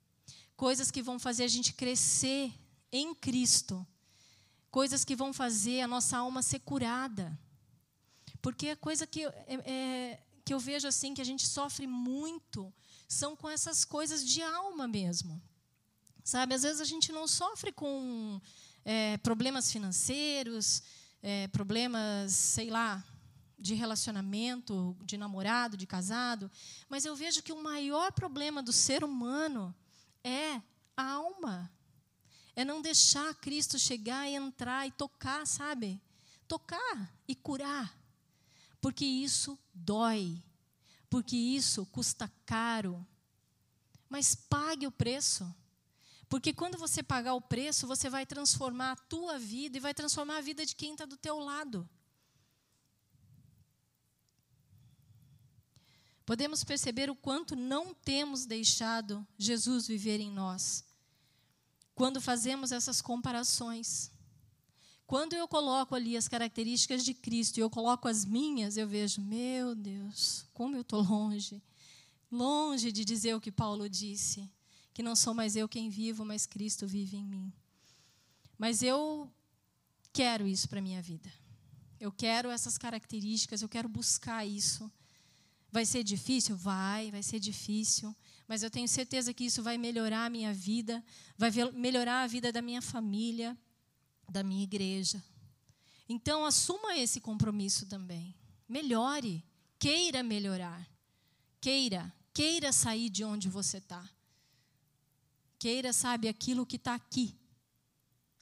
Coisas 0.57 0.93
que 0.93 1.03
vão 1.03 1.19
fazer 1.19 1.43
a 1.43 1.49
gente 1.49 1.73
crescer 1.73 2.53
em 2.93 3.13
Cristo. 3.13 3.85
Coisas 4.71 5.05
que 5.05 5.17
vão 5.17 5.33
fazer 5.33 5.81
a 5.81 5.89
nossa 5.89 6.19
alma 6.19 6.41
ser 6.41 6.61
curada. 6.61 7.37
Porque 8.41 8.69
a 8.69 8.77
coisa 8.77 9.09
que, 9.09 9.25
é, 9.25 9.33
é, 9.49 10.23
que 10.45 10.55
eu 10.55 10.61
vejo 10.61 10.87
assim, 10.87 11.13
que 11.13 11.21
a 11.21 11.25
gente 11.25 11.45
sofre 11.45 11.85
muito, 11.85 12.73
são 13.09 13.35
com 13.35 13.49
essas 13.51 13.85
coisas 13.85 14.25
de 14.25 14.41
alma 14.41 14.87
mesmo. 14.87 15.43
Sabe, 16.23 16.55
às 16.55 16.63
vezes 16.63 16.81
a 16.81 16.85
gente 16.85 17.11
não 17.11 17.27
sofre 17.27 17.73
com 17.73 18.41
é, 18.85 19.17
problemas 19.17 19.73
financeiros, 19.73 20.81
é, 21.21 21.49
problemas, 21.49 22.33
sei 22.33 22.71
lá, 22.71 23.05
de 23.63 23.75
relacionamento, 23.75 24.97
de 25.03 25.17
namorado, 25.17 25.77
de 25.77 25.87
casado, 25.87 26.51
mas 26.89 27.05
eu 27.05 27.15
vejo 27.15 27.43
que 27.43 27.53
o 27.53 27.63
maior 27.63 28.11
problema 28.13 28.63
do 28.63 28.73
ser 28.73 29.05
humano 29.05 29.75
é 30.25 30.61
a 30.97 31.13
alma. 31.13 31.71
É 32.55 32.65
não 32.65 32.83
deixar 32.83 33.35
Cristo 33.37 33.79
chegar 33.79 34.29
e 34.29 34.35
entrar 34.35 34.87
e 34.87 34.91
tocar, 34.91 35.47
sabe? 35.47 36.01
Tocar 36.47 37.11
e 37.27 37.35
curar. 37.35 37.97
Porque 38.81 39.05
isso 39.07 39.59
dói. 39.73 40.43
Porque 41.09 41.37
isso 41.37 41.87
custa 41.87 42.31
caro. 42.45 43.07
mas 44.11 44.35
pague 44.35 44.87
o 44.87 44.93
preço. 44.93 45.55
Porque 46.29 46.53
quando 46.53 46.77
você 46.77 47.03
pagar 47.03 47.35
o 47.35 47.41
preço, 47.41 47.87
você 47.87 48.11
vai 48.11 48.27
transformar 48.27 48.93
a 48.93 48.97
tua 48.97 49.39
vida 49.39 49.77
e 49.77 49.81
vai 49.81 49.95
transformar 49.95 50.39
a 50.39 50.41
vida 50.43 50.67
de 50.67 50.75
quem 50.75 50.93
está 50.93 51.07
do 51.07 51.17
teu 51.17 51.39
lado. 51.39 51.89
Podemos 56.25 56.63
perceber 56.63 57.11
o 57.11 57.17
quanto 57.17 57.57
não 57.57 57.93
temos 57.93 58.47
deixado 58.47 59.27
Jesus 59.37 59.87
viver 59.87 60.21
em 60.21 60.31
nós. 60.31 60.85
Quando 61.95 62.21
fazemos 62.21 62.73
essas 62.73 63.03
comparações. 63.03 64.11
Quando 65.07 65.35
eu 65.35 65.47
coloco 65.47 65.95
ali 65.95 66.17
as 66.17 66.29
características 66.29 67.05
de 67.05 67.13
Cristo 67.13 67.59
e 67.59 67.61
eu 67.61 67.69
coloco 67.69 68.09
as 68.09 68.25
minhas, 68.25 68.77
eu 68.77 68.89
vejo, 68.89 69.21
meu 69.21 69.75
Deus, 69.75 70.47
como 70.55 70.77
eu 70.77 70.83
estou 70.83 71.03
longe. 71.03 71.63
Longe 72.31 72.91
de 72.91 73.05
dizer 73.05 73.35
o 73.35 73.41
que 73.41 73.53
Paulo 73.53 73.89
disse, 73.91 74.49
que 74.95 75.03
não 75.03 75.15
sou 75.15 75.35
mais 75.35 75.55
eu 75.55 75.69
quem 75.69 75.91
vivo, 75.91 76.25
mas 76.25 76.47
Cristo 76.47 76.87
vive 76.87 77.19
em 77.19 77.25
mim. 77.27 77.53
Mas 78.57 78.83
eu 78.83 79.31
quero 80.13 80.47
isso 80.47 80.69
para 80.69 80.79
a 80.79 80.83
minha 80.83 81.03
vida. 81.03 81.31
Eu 82.01 82.11
quero 82.11 82.49
essas 82.49 82.79
características, 82.79 83.61
eu 83.61 83.69
quero 83.69 83.89
buscar 83.89 84.47
isso. 84.47 84.91
Vai 85.73 85.87
ser 85.87 86.05
difícil? 86.05 86.55
Vai, 86.55 87.11
vai 87.11 87.23
ser 87.23 87.41
difícil. 87.41 88.15
Mas 88.47 88.63
eu 88.63 88.71
tenho 88.71 88.87
certeza 88.87 89.33
que 89.33 89.45
isso 89.45 89.63
vai 89.63 89.79
melhorar 89.79 90.27
a 90.27 90.31
minha 90.31 90.53
vida, 90.53 91.03
vai 91.39 91.51
melhorar 91.73 92.23
a 92.23 92.27
vida 92.27 92.53
da 92.53 92.61
minha 92.61 92.83
família, 92.83 93.57
da 94.29 94.43
minha 94.43 94.63
igreja. 94.63 95.25
Então, 96.07 96.45
assuma 96.45 96.99
esse 96.99 97.23
compromisso 97.23 97.87
também. 97.87 98.35
Melhore, 98.69 99.43
queira 99.79 100.23
melhorar. 100.23 100.87
Queira, 101.59 102.13
queira 102.35 102.71
sair 102.71 103.09
de 103.09 103.25
onde 103.25 103.49
você 103.49 103.79
está. 103.79 104.07
Queira, 105.59 105.91
sabe, 105.93 106.29
aquilo 106.29 106.67
que 106.67 106.77
está 106.77 106.95
aqui. 106.95 107.35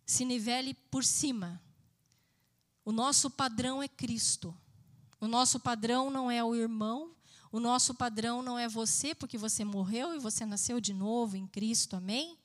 Se 0.05 0.25
nivele 0.25 0.75
por 0.75 1.05
cima. 1.05 1.63
O 2.85 2.91
nosso 2.91 3.31
padrão 3.31 3.81
é 3.81 3.87
Cristo. 3.87 4.53
O 5.21 5.29
nosso 5.29 5.61
padrão 5.61 6.11
não 6.11 6.29
é 6.29 6.43
o 6.43 6.57
irmão. 6.57 7.15
O 7.53 7.59
nosso 7.59 7.95
padrão 7.95 8.43
não 8.43 8.59
é 8.59 8.69
você, 8.69 9.15
porque 9.15 9.37
você 9.37 9.65
morreu 9.65 10.15
e 10.15 10.19
você 10.19 10.47
nasceu 10.47 10.81
de 10.81 10.95
novo 10.95 11.37
em 11.37 11.47
Cristo. 11.47 11.97
Amém? 11.97 12.39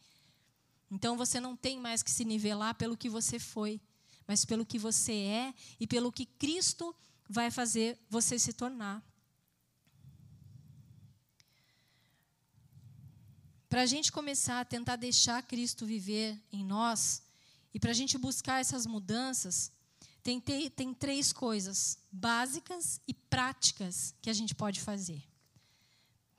Então 0.89 1.15
você 1.17 1.39
não 1.39 1.55
tem 1.55 1.79
mais 1.79 2.01
que 2.01 2.09
se 2.09 2.25
nivelar 2.25 2.75
pelo 2.75 2.97
que 2.97 3.09
você 3.09 3.37
foi, 3.37 3.79
mas 4.27 4.45
pelo 4.45 4.65
que 4.65 4.79
você 4.79 5.13
é 5.13 5.53
e 5.79 5.85
pelo 5.85 6.11
que 6.11 6.25
Cristo 6.25 6.95
vai 7.29 7.51
fazer 7.51 7.99
você 8.09 8.39
se 8.39 8.53
tornar. 8.53 9.03
Para 13.69 13.81
a 13.81 13.85
gente 13.85 14.11
começar 14.11 14.61
a 14.61 14.65
tentar 14.65 14.95
deixar 14.95 15.43
Cristo 15.43 15.85
viver 15.85 16.41
em 16.51 16.63
nós 16.63 17.21
e 17.73 17.79
para 17.79 17.91
a 17.91 17.93
gente 17.93 18.17
buscar 18.17 18.61
essas 18.61 18.85
mudanças, 18.85 19.71
tem, 20.25 20.69
tem 20.71 20.93
três 20.93 21.31
coisas 21.31 21.99
básicas 22.11 22.99
e 23.07 23.13
práticas 23.13 24.15
que 24.21 24.29
a 24.29 24.33
gente 24.33 24.55
pode 24.55 24.81
fazer. 24.81 25.23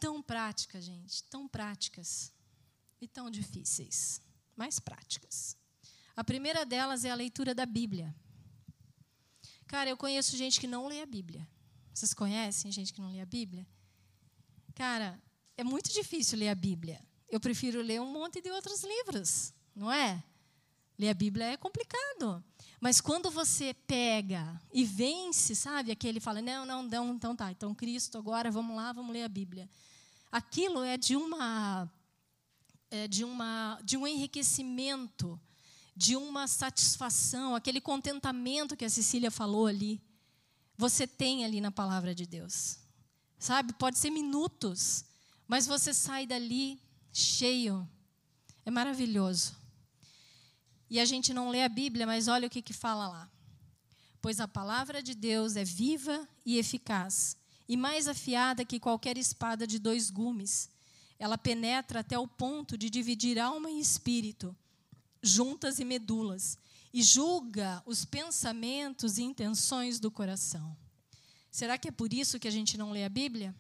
Tão 0.01 0.21
práticas, 0.21 0.85
gente, 0.85 1.23
tão 1.25 1.47
práticas 1.47 2.33
e 3.01 3.07
tão 3.07 3.31
difíceis 3.31 4.21
mais 4.57 4.81
práticas. 4.81 5.57
A 6.17 6.25
primeira 6.25 6.67
delas 6.67 7.05
é 7.05 7.11
a 7.11 7.15
leitura 7.15 7.55
da 7.55 7.65
Bíblia. 7.65 8.13
Cara, 9.69 9.89
eu 9.89 9.97
conheço 9.97 10.37
gente 10.37 10.59
que 10.59 10.67
não 10.67 10.89
lê 10.89 11.03
a 11.03 11.07
Bíblia. 11.07 11.47
Vocês 11.95 12.13
conhecem 12.13 12.73
gente 12.73 12.93
que 12.93 13.01
não 13.01 13.11
lê 13.11 13.21
a 13.21 13.27
Bíblia? 13.27 13.67
Cara, 14.75 15.23
é 15.57 15.63
muito 15.63 15.93
difícil 15.93 16.39
ler 16.39 16.49
a 16.49 16.55
Bíblia. 16.55 17.01
Eu 17.29 17.39
prefiro 17.39 17.83
ler 17.83 18.01
um 18.01 18.11
monte 18.11 18.41
de 18.41 18.51
outros 18.51 18.83
livros, 18.83 19.53
não 19.75 19.93
é? 19.93 20.25
Ler 20.99 21.11
a 21.11 21.15
Bíblia 21.15 21.47
é 21.47 21.57
complicado. 21.57 22.43
Mas 22.81 23.01
quando 23.01 23.31
você 23.31 23.75
pega 23.75 24.61
e 24.73 24.85
vence, 24.85 25.55
sabe? 25.55 25.91
Aquele 25.91 26.21
fala: 26.21 26.41
não, 26.41 26.65
não, 26.65 26.83
não, 26.83 27.15
então 27.15 27.35
tá, 27.35 27.51
então 27.51 27.75
Cristo, 27.75 28.19
agora 28.19 28.51
vamos 28.51 28.77
lá, 28.77 28.93
vamos 28.93 29.13
ler 29.13 29.25
a 29.25 29.29
Bíblia. 29.29 29.69
Aquilo 30.31 30.83
é 30.83 30.97
de 30.97 31.17
uma 31.17 31.91
é, 32.91 33.09
de, 33.09 33.25
uma, 33.25 33.81
de 33.83 33.97
um 33.97 34.07
enriquecimento, 34.07 35.41
de 35.95 36.17
uma 36.17 36.47
satisfação, 36.47 37.55
aquele 37.55 37.81
contentamento 37.81 38.77
que 38.77 38.85
a 38.85 38.91
Cecília 38.91 39.31
falou 39.31 39.67
ali, 39.67 40.01
você 40.77 41.07
tem 41.07 41.45
ali 41.45 41.61
na 41.61 41.71
palavra 41.71 42.15
de 42.15 42.27
Deus. 42.27 42.79
Sabe? 43.39 43.73
Pode 43.75 43.99
ser 43.99 44.11
minutos, 44.11 45.05
mas 45.47 45.67
você 45.67 45.93
sai 45.93 46.27
dali 46.27 46.81
cheio. 47.13 47.89
É 48.65 48.71
maravilhoso. 48.71 49.57
E 50.89 51.01
a 51.01 51.05
gente 51.05 51.35
não 51.35 51.51
lê 51.51 51.63
a 51.63 51.69
Bíblia, 51.69 52.07
mas 52.07 52.29
olha 52.29 52.47
o 52.47 52.51
que, 52.51 52.63
que 52.63 52.73
fala 52.73 53.09
lá. 53.09 53.31
Pois 54.21 54.41
a 54.41 54.49
palavra 54.49 55.03
de 55.03 55.15
Deus 55.15 55.57
é 55.57 55.65
viva 55.65 56.29
e 56.45 56.59
eficaz, 56.59 57.37
e 57.69 57.77
mais 57.77 58.09
afiada 58.09 58.65
que 58.65 58.81
qualquer 58.81 59.19
espada 59.19 59.67
de 59.67 59.79
dois 59.79 60.11
gumes 60.11 60.71
ela 61.19 61.39
penetra 61.39 62.01
até 62.01 62.19
o 62.19 62.29
ponto 62.29 62.77
de 62.77 62.91
dividir 62.91 63.39
alma 63.39 63.71
e 63.71 63.81
espírito, 63.81 64.55
juntas 65.23 65.79
e 65.79 65.85
medulas, 65.85 66.59
e 66.93 67.03
julga 67.03 67.83
os 67.87 68.05
pensamentos 68.05 69.19
e 69.19 69.23
intenções 69.23 69.99
do 69.99 70.11
coração. 70.11 70.77
Será 71.51 71.79
que 71.79 71.89
é 71.89 71.91
por 71.91 72.13
isso 72.13 72.39
que 72.39 72.49
a 72.49 72.51
gente 72.51 72.77
não 72.77 72.91
lê 72.91 73.05
a 73.05 73.09
Bíblia? 73.09 73.55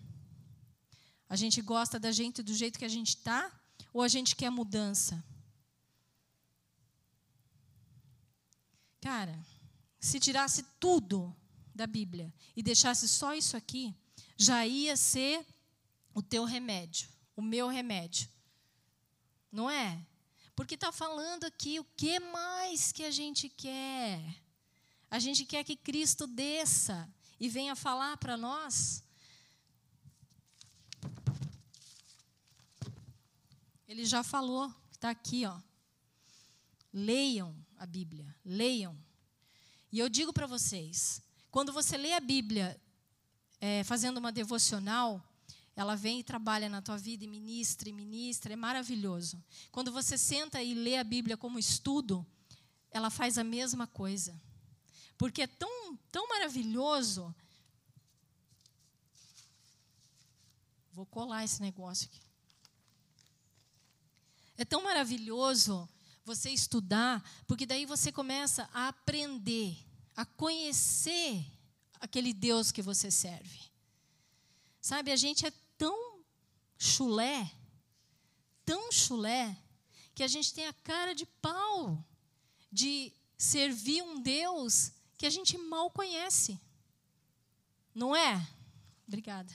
A 1.28 1.36
gente 1.36 1.60
gosta 1.60 1.98
da 1.98 2.12
gente 2.12 2.42
do 2.42 2.54
jeito 2.54 2.78
que 2.78 2.84
a 2.84 2.88
gente 2.88 3.08
está? 3.08 3.50
Ou 3.92 4.02
a 4.02 4.08
gente 4.08 4.36
quer 4.36 4.50
mudança? 4.50 5.22
Cara, 9.06 9.38
se 10.00 10.18
tirasse 10.18 10.64
tudo 10.80 11.32
da 11.72 11.86
Bíblia 11.86 12.34
e 12.56 12.60
deixasse 12.60 13.06
só 13.06 13.34
isso 13.34 13.56
aqui, 13.56 13.94
já 14.36 14.66
ia 14.66 14.96
ser 14.96 15.46
o 16.12 16.20
teu 16.20 16.44
remédio 16.44 17.08
o 17.36 17.42
meu 17.42 17.68
remédio. 17.68 18.28
Não 19.52 19.70
é? 19.70 20.04
Porque 20.56 20.74
está 20.74 20.90
falando 20.90 21.44
aqui 21.44 21.78
o 21.78 21.84
que 21.96 22.18
mais 22.18 22.90
que 22.90 23.04
a 23.04 23.10
gente 23.10 23.48
quer. 23.48 24.42
A 25.10 25.20
gente 25.20 25.44
quer 25.44 25.62
que 25.62 25.76
Cristo 25.76 26.26
desça 26.26 27.08
e 27.38 27.48
venha 27.48 27.76
falar 27.76 28.16
para 28.16 28.36
nós. 28.36 29.04
Ele 33.86 34.04
já 34.04 34.24
falou, 34.24 34.74
está 34.90 35.10
aqui, 35.10 35.46
ó. 35.46 35.60
Leiam 36.92 37.65
a 37.78 37.86
Bíblia, 37.86 38.34
leiam. 38.44 38.96
E 39.92 39.98
eu 39.98 40.08
digo 40.08 40.32
para 40.32 40.46
vocês, 40.46 41.22
quando 41.50 41.72
você 41.72 41.96
lê 41.96 42.12
a 42.12 42.20
Bíblia 42.20 42.80
é, 43.60 43.82
fazendo 43.84 44.18
uma 44.18 44.32
devocional, 44.32 45.22
ela 45.74 45.94
vem 45.94 46.20
e 46.20 46.24
trabalha 46.24 46.68
na 46.68 46.80
tua 46.80 46.96
vida 46.96 47.24
e 47.24 47.28
ministra 47.28 47.88
e 47.88 47.92
ministra, 47.92 48.52
é 48.52 48.56
maravilhoso. 48.56 49.42
Quando 49.70 49.92
você 49.92 50.16
senta 50.16 50.62
e 50.62 50.74
lê 50.74 50.96
a 50.96 51.04
Bíblia 51.04 51.36
como 51.36 51.58
estudo, 51.58 52.26
ela 52.90 53.10
faz 53.10 53.36
a 53.36 53.44
mesma 53.44 53.86
coisa. 53.86 54.40
Porque 55.18 55.42
é 55.42 55.46
tão, 55.46 55.96
tão 56.10 56.28
maravilhoso. 56.28 57.34
Vou 60.92 61.04
colar 61.04 61.44
esse 61.44 61.60
negócio 61.60 62.08
aqui. 62.08 62.22
É 64.56 64.64
tão 64.64 64.82
maravilhoso 64.82 65.86
você 66.26 66.50
estudar, 66.50 67.24
porque 67.46 67.64
daí 67.64 67.86
você 67.86 68.10
começa 68.10 68.68
a 68.74 68.88
aprender, 68.88 69.78
a 70.16 70.26
conhecer 70.26 71.46
aquele 72.00 72.34
Deus 72.34 72.72
que 72.72 72.82
você 72.82 73.12
serve. 73.12 73.60
Sabe, 74.80 75.12
a 75.12 75.16
gente 75.16 75.46
é 75.46 75.52
tão 75.78 76.20
chulé, 76.76 77.48
tão 78.64 78.90
chulé, 78.90 79.56
que 80.16 80.22
a 80.24 80.28
gente 80.28 80.52
tem 80.52 80.66
a 80.66 80.72
cara 80.72 81.14
de 81.14 81.26
pau 81.26 82.04
de 82.72 83.12
servir 83.38 84.02
um 84.02 84.20
Deus 84.20 84.90
que 85.16 85.26
a 85.26 85.30
gente 85.30 85.56
mal 85.56 85.90
conhece. 85.90 86.60
Não 87.94 88.16
é? 88.16 88.44
Obrigada. 89.06 89.54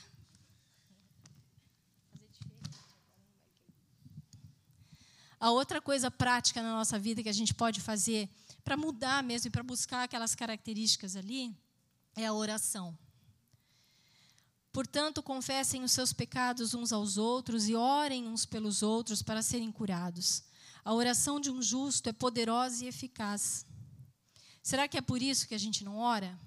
A 5.42 5.50
outra 5.50 5.82
coisa 5.82 6.12
prática 6.12 6.62
na 6.62 6.72
nossa 6.76 7.00
vida 7.00 7.24
que 7.24 7.28
a 7.28 7.34
gente 7.34 7.52
pode 7.52 7.82
fazer 7.82 8.30
para 8.64 8.78
mudar 8.78 9.24
mesmo 9.24 9.48
e 9.48 9.50
para 9.50 9.64
buscar 9.64 10.04
aquelas 10.04 10.36
características 10.36 11.16
ali 11.16 11.52
é 12.16 12.28
a 12.28 12.32
oração. 12.32 12.96
Portanto, 14.72 15.24
confessem 15.24 15.84
os 15.84 15.94
seus 15.94 16.14
pecados 16.14 16.76
uns 16.76 16.94
aos 16.94 17.18
outros 17.18 17.68
e 17.68 17.74
orem 17.74 18.28
uns 18.28 18.46
pelos 18.46 18.84
outros 18.84 19.24
para 19.24 19.42
serem 19.42 19.72
curados. 19.72 20.44
A 20.86 20.94
oração 20.94 21.40
de 21.40 21.50
um 21.50 21.60
justo 21.60 22.08
é 22.08 22.14
poderosa 22.14 22.86
e 22.86 22.88
eficaz. 22.88 23.66
Será 24.62 24.88
que 24.88 24.96
é 24.96 25.02
por 25.02 25.24
isso 25.24 25.48
que 25.48 25.56
a 25.56 25.58
gente 25.58 25.84
não 25.84 25.98
ora? 25.98 26.40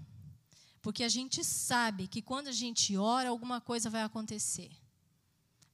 Porque 0.80 1.02
a 1.02 1.08
gente 1.08 1.42
sabe 1.42 2.06
que 2.06 2.22
quando 2.22 2.46
a 2.46 2.52
gente 2.52 2.96
ora, 2.96 3.28
alguma 3.28 3.60
coisa 3.60 3.90
vai 3.90 4.04
acontecer. 4.04 4.70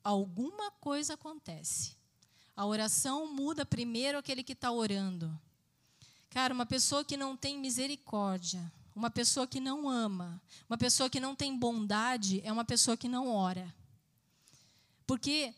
alguma 0.03 0.71
coisa 0.71 1.13
acontece. 1.13 2.00
A 2.61 2.66
oração 2.66 3.27
muda 3.33 3.64
primeiro 3.64 4.18
aquele 4.18 4.42
que 4.42 4.53
está 4.53 4.70
orando. 4.70 5.35
Cara, 6.29 6.53
uma 6.53 6.66
pessoa 6.66 7.03
que 7.03 7.16
não 7.16 7.35
tem 7.35 7.59
misericórdia, 7.59 8.70
uma 8.94 9.09
pessoa 9.09 9.46
que 9.46 9.59
não 9.59 9.88
ama, 9.88 10.38
uma 10.68 10.77
pessoa 10.77 11.09
que 11.09 11.18
não 11.18 11.35
tem 11.35 11.57
bondade, 11.57 12.42
é 12.44 12.53
uma 12.53 12.62
pessoa 12.62 12.99
que 12.99 13.09
não 13.09 13.29
ora. 13.35 13.75
Porque 15.07 15.55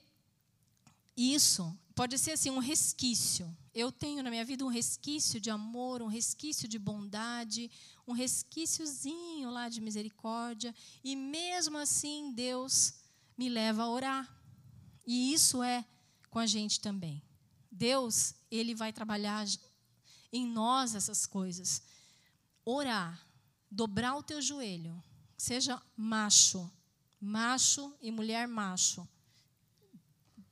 isso 1.17 1.77
pode 1.93 2.17
ser 2.21 2.31
assim 2.31 2.51
um 2.51 2.61
resquício. 2.61 3.53
Eu 3.75 3.91
tenho 3.91 4.23
na 4.23 4.31
minha 4.31 4.45
vida 4.45 4.65
um 4.65 4.69
resquício 4.69 5.41
de 5.41 5.51
amor, 5.51 6.03
um 6.03 6.07
resquício 6.07 6.69
de 6.69 6.79
bondade, 6.79 7.69
um 8.07 8.13
resquíciozinho 8.13 9.51
lá 9.51 9.69
de 9.69 9.81
misericórdia, 9.81 10.73
e 11.03 11.17
mesmo 11.17 11.79
assim 11.79 12.33
Deus 12.33 12.95
me 13.37 13.49
leva 13.49 13.83
a 13.83 13.91
orar. 13.91 14.33
E 15.05 15.33
isso 15.33 15.65
é 15.65 15.85
com 16.33 16.41
a 16.41 16.47
gente 16.47 16.81
também. 16.81 17.23
Deus, 17.71 18.35
ele 18.51 18.75
vai 18.75 18.93
trabalhar 18.93 19.47
em 20.33 20.45
nós 20.45 20.97
essas 20.97 21.27
coisas. 21.27 21.81
Orar, 22.65 23.25
dobrar 23.71 24.17
o 24.17 24.23
teu 24.23 24.43
joelho, 24.43 25.01
seja 25.37 25.81
macho, 25.97 26.69
macho 27.21 27.95
e 28.01 28.11
mulher 28.11 28.49
macho 28.49 29.07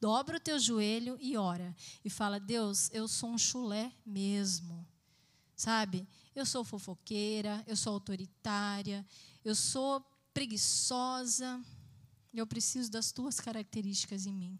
dobra 0.00 0.38
o 0.38 0.40
teu 0.40 0.58
joelho 0.58 1.18
e 1.20 1.36
ora. 1.36 1.76
E 2.04 2.08
fala: 2.08 2.40
Deus, 2.40 2.88
eu 2.92 3.06
sou 3.06 3.30
um 3.30 3.38
chulé 3.38 3.92
mesmo. 4.04 4.86
Sabe? 5.54 6.08
Eu 6.34 6.46
sou 6.46 6.64
fofoqueira, 6.64 7.62
eu 7.66 7.76
sou 7.76 7.92
autoritária, 7.92 9.06
eu 9.44 9.54
sou 9.54 10.00
preguiçosa. 10.32 11.62
Eu 12.32 12.46
preciso 12.46 12.90
das 12.90 13.12
tuas 13.12 13.40
características 13.40 14.24
em 14.24 14.32
mim. 14.32 14.58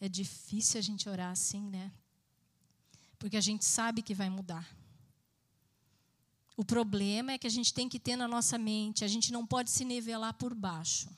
É 0.00 0.08
difícil 0.08 0.78
a 0.78 0.82
gente 0.82 1.08
orar 1.08 1.30
assim, 1.30 1.62
né? 1.68 1.92
Porque 3.18 3.36
a 3.36 3.40
gente 3.40 3.64
sabe 3.64 4.02
que 4.02 4.14
vai 4.14 4.28
mudar. 4.28 4.68
O 6.56 6.64
problema 6.64 7.32
é 7.32 7.38
que 7.38 7.46
a 7.46 7.50
gente 7.50 7.74
tem 7.74 7.88
que 7.88 7.98
ter 7.98 8.16
na 8.16 8.28
nossa 8.28 8.56
mente, 8.56 9.04
a 9.04 9.08
gente 9.08 9.32
não 9.32 9.46
pode 9.46 9.70
se 9.70 9.84
nivelar 9.84 10.34
por 10.34 10.54
baixo. 10.54 11.08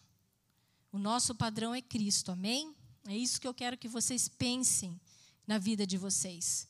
O 0.90 0.98
nosso 0.98 1.34
padrão 1.34 1.74
é 1.74 1.82
Cristo, 1.82 2.32
amém? 2.32 2.74
É 3.06 3.16
isso 3.16 3.40
que 3.40 3.46
eu 3.46 3.52
quero 3.52 3.76
que 3.76 3.88
vocês 3.88 4.28
pensem 4.28 4.98
na 5.46 5.58
vida 5.58 5.86
de 5.86 5.98
vocês. 5.98 6.68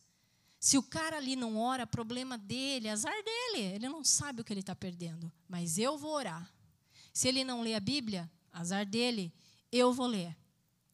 Se 0.59 0.77
o 0.77 0.83
cara 0.83 1.16
ali 1.16 1.37
não 1.37 1.57
ora, 1.59 1.87
problema 1.87 2.37
dele, 2.37 2.88
azar 2.88 3.14
dele. 3.23 3.75
Ele 3.75 3.88
não 3.88 4.03
sabe 4.03 4.40
o 4.40 4.45
que 4.45 4.53
ele 4.53 4.61
está 4.61 4.75
perdendo. 4.75 5.31
Mas 5.49 5.79
eu 5.79 5.97
vou 5.97 6.12
orar. 6.12 6.53
Se 7.12 7.29
ele 7.29 7.45
não 7.45 7.62
lê 7.62 7.75
a 7.75 7.81
Bíblia, 7.81 8.31
azar 8.53 8.85
dele, 8.85 9.33
eu 9.71 9.92
vou 9.92 10.07
ler. 10.07 10.37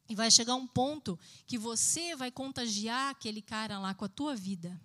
E 0.07 0.15
vai 0.15 0.29
chegar 0.29 0.55
um 0.55 0.67
ponto 0.67 1.17
que 1.47 1.57
você 1.57 2.15
vai 2.15 2.31
contagiar 2.31 3.11
aquele 3.11 3.41
cara 3.41 3.79
lá 3.79 3.93
com 3.93 4.05
a 4.05 4.09
tua 4.09 4.35
vida. 4.35 4.79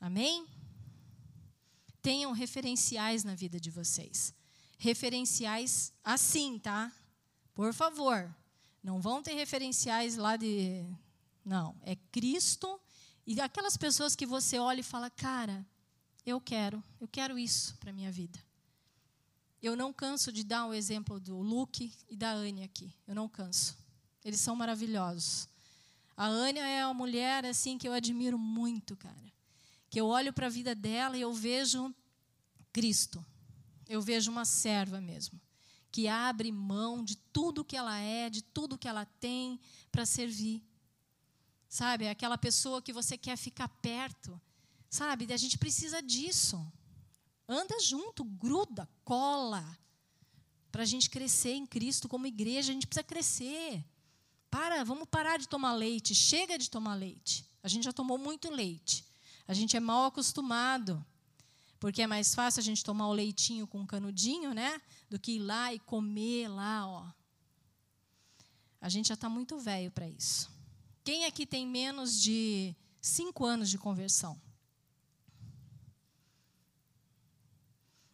Amém? 0.00 0.46
Tenham 2.00 2.32
referenciais 2.32 3.24
na 3.24 3.34
vida 3.34 3.60
de 3.60 3.70
vocês. 3.70 4.34
Referenciais 4.78 5.92
assim, 6.02 6.58
tá? 6.58 6.92
Por 7.54 7.72
favor. 7.72 8.34
Não 8.82 9.00
vão 9.00 9.22
ter 9.22 9.34
referenciais 9.34 10.16
lá 10.16 10.36
de. 10.36 10.84
Não, 11.44 11.76
é 11.82 11.96
Cristo 12.10 12.80
e 13.26 13.40
aquelas 13.40 13.76
pessoas 13.76 14.16
que 14.16 14.26
você 14.26 14.58
olha 14.58 14.80
e 14.80 14.84
fala, 14.84 15.08
cara, 15.08 15.64
eu 16.26 16.40
quero, 16.40 16.82
eu 17.00 17.06
quero 17.06 17.38
isso 17.38 17.76
para 17.78 17.90
a 17.90 17.92
minha 17.92 18.10
vida. 18.10 18.38
Eu 19.62 19.76
não 19.76 19.92
canso 19.92 20.32
de 20.32 20.42
dar 20.42 20.66
o 20.66 20.74
exemplo 20.74 21.20
do 21.20 21.38
Luke 21.40 21.92
e 22.08 22.16
da 22.16 22.32
Ania 22.32 22.64
aqui. 22.64 22.92
Eu 23.06 23.14
não 23.14 23.28
canso. 23.28 23.76
Eles 24.24 24.40
são 24.40 24.56
maravilhosos. 24.56 25.48
A 26.16 26.26
Ania 26.26 26.66
é 26.66 26.84
uma 26.84 26.94
mulher 26.94 27.44
assim 27.46 27.78
que 27.78 27.86
eu 27.86 27.92
admiro 27.92 28.38
muito, 28.38 28.96
cara. 28.96 29.32
Que 29.88 30.00
eu 30.00 30.06
olho 30.06 30.32
para 30.32 30.46
a 30.46 30.50
vida 30.50 30.74
dela 30.74 31.16
e 31.16 31.20
eu 31.20 31.32
vejo 31.32 31.94
Cristo. 32.72 33.24
Eu 33.88 34.00
vejo 34.00 34.30
uma 34.30 34.44
serva 34.44 35.00
mesmo 35.00 35.40
que 35.92 36.08
abre 36.08 36.50
mão 36.50 37.04
de 37.04 37.16
tudo 37.16 37.62
que 37.62 37.76
ela 37.76 37.98
é, 37.98 38.30
de 38.30 38.40
tudo 38.40 38.78
que 38.78 38.88
ela 38.88 39.04
tem 39.04 39.60
para 39.92 40.06
servir. 40.06 40.64
Sabe, 41.68 42.08
aquela 42.08 42.38
pessoa 42.38 42.80
que 42.80 42.94
você 42.94 43.18
quer 43.18 43.36
ficar 43.36 43.68
perto. 43.68 44.40
Sabe, 44.88 45.30
a 45.32 45.36
gente 45.36 45.58
precisa 45.58 46.02
disso. 46.02 46.66
Anda 47.48 47.78
junto, 47.80 48.24
gruda, 48.24 48.88
cola. 49.04 49.78
Para 50.70 50.82
a 50.82 50.86
gente 50.86 51.10
crescer 51.10 51.52
em 51.52 51.66
Cristo 51.66 52.08
como 52.08 52.26
igreja, 52.26 52.70
a 52.70 52.74
gente 52.74 52.86
precisa 52.86 53.04
crescer. 53.04 53.84
Para, 54.50 54.84
vamos 54.84 55.08
parar 55.08 55.38
de 55.38 55.48
tomar 55.48 55.72
leite. 55.74 56.14
Chega 56.14 56.58
de 56.58 56.70
tomar 56.70 56.94
leite. 56.94 57.44
A 57.62 57.68
gente 57.68 57.84
já 57.84 57.92
tomou 57.92 58.18
muito 58.18 58.50
leite. 58.50 59.04
A 59.46 59.54
gente 59.54 59.76
é 59.76 59.80
mal 59.80 60.06
acostumado. 60.06 61.04
Porque 61.78 62.02
é 62.02 62.06
mais 62.06 62.34
fácil 62.34 62.60
a 62.60 62.62
gente 62.62 62.84
tomar 62.84 63.08
o 63.08 63.12
leitinho 63.12 63.66
com 63.66 63.80
um 63.80 63.86
canudinho, 63.86 64.54
né? 64.54 64.80
Do 65.10 65.18
que 65.18 65.32
ir 65.32 65.40
lá 65.40 65.74
e 65.74 65.78
comer 65.80 66.48
lá, 66.48 66.86
ó. 66.86 67.10
A 68.80 68.88
gente 68.88 69.08
já 69.08 69.14
está 69.14 69.28
muito 69.28 69.58
velho 69.58 69.90
para 69.90 70.08
isso. 70.08 70.50
Quem 71.04 71.24
aqui 71.24 71.44
tem 71.44 71.66
menos 71.66 72.20
de 72.20 72.74
cinco 73.00 73.44
anos 73.44 73.68
de 73.68 73.78
conversão? 73.78 74.40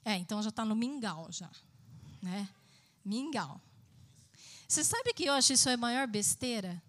É, 0.08 0.16
então 0.16 0.42
já 0.42 0.48
está 0.48 0.64
no 0.64 0.74
mingau 0.74 1.30
já, 1.30 1.50
né? 2.22 2.48
Mingau. 3.04 3.60
Você 4.66 4.82
sabe 4.82 5.12
que 5.12 5.24
eu 5.24 5.34
acho 5.34 5.52
isso 5.52 5.68
a 5.68 5.76
maior 5.76 6.06
besteira? 6.06 6.82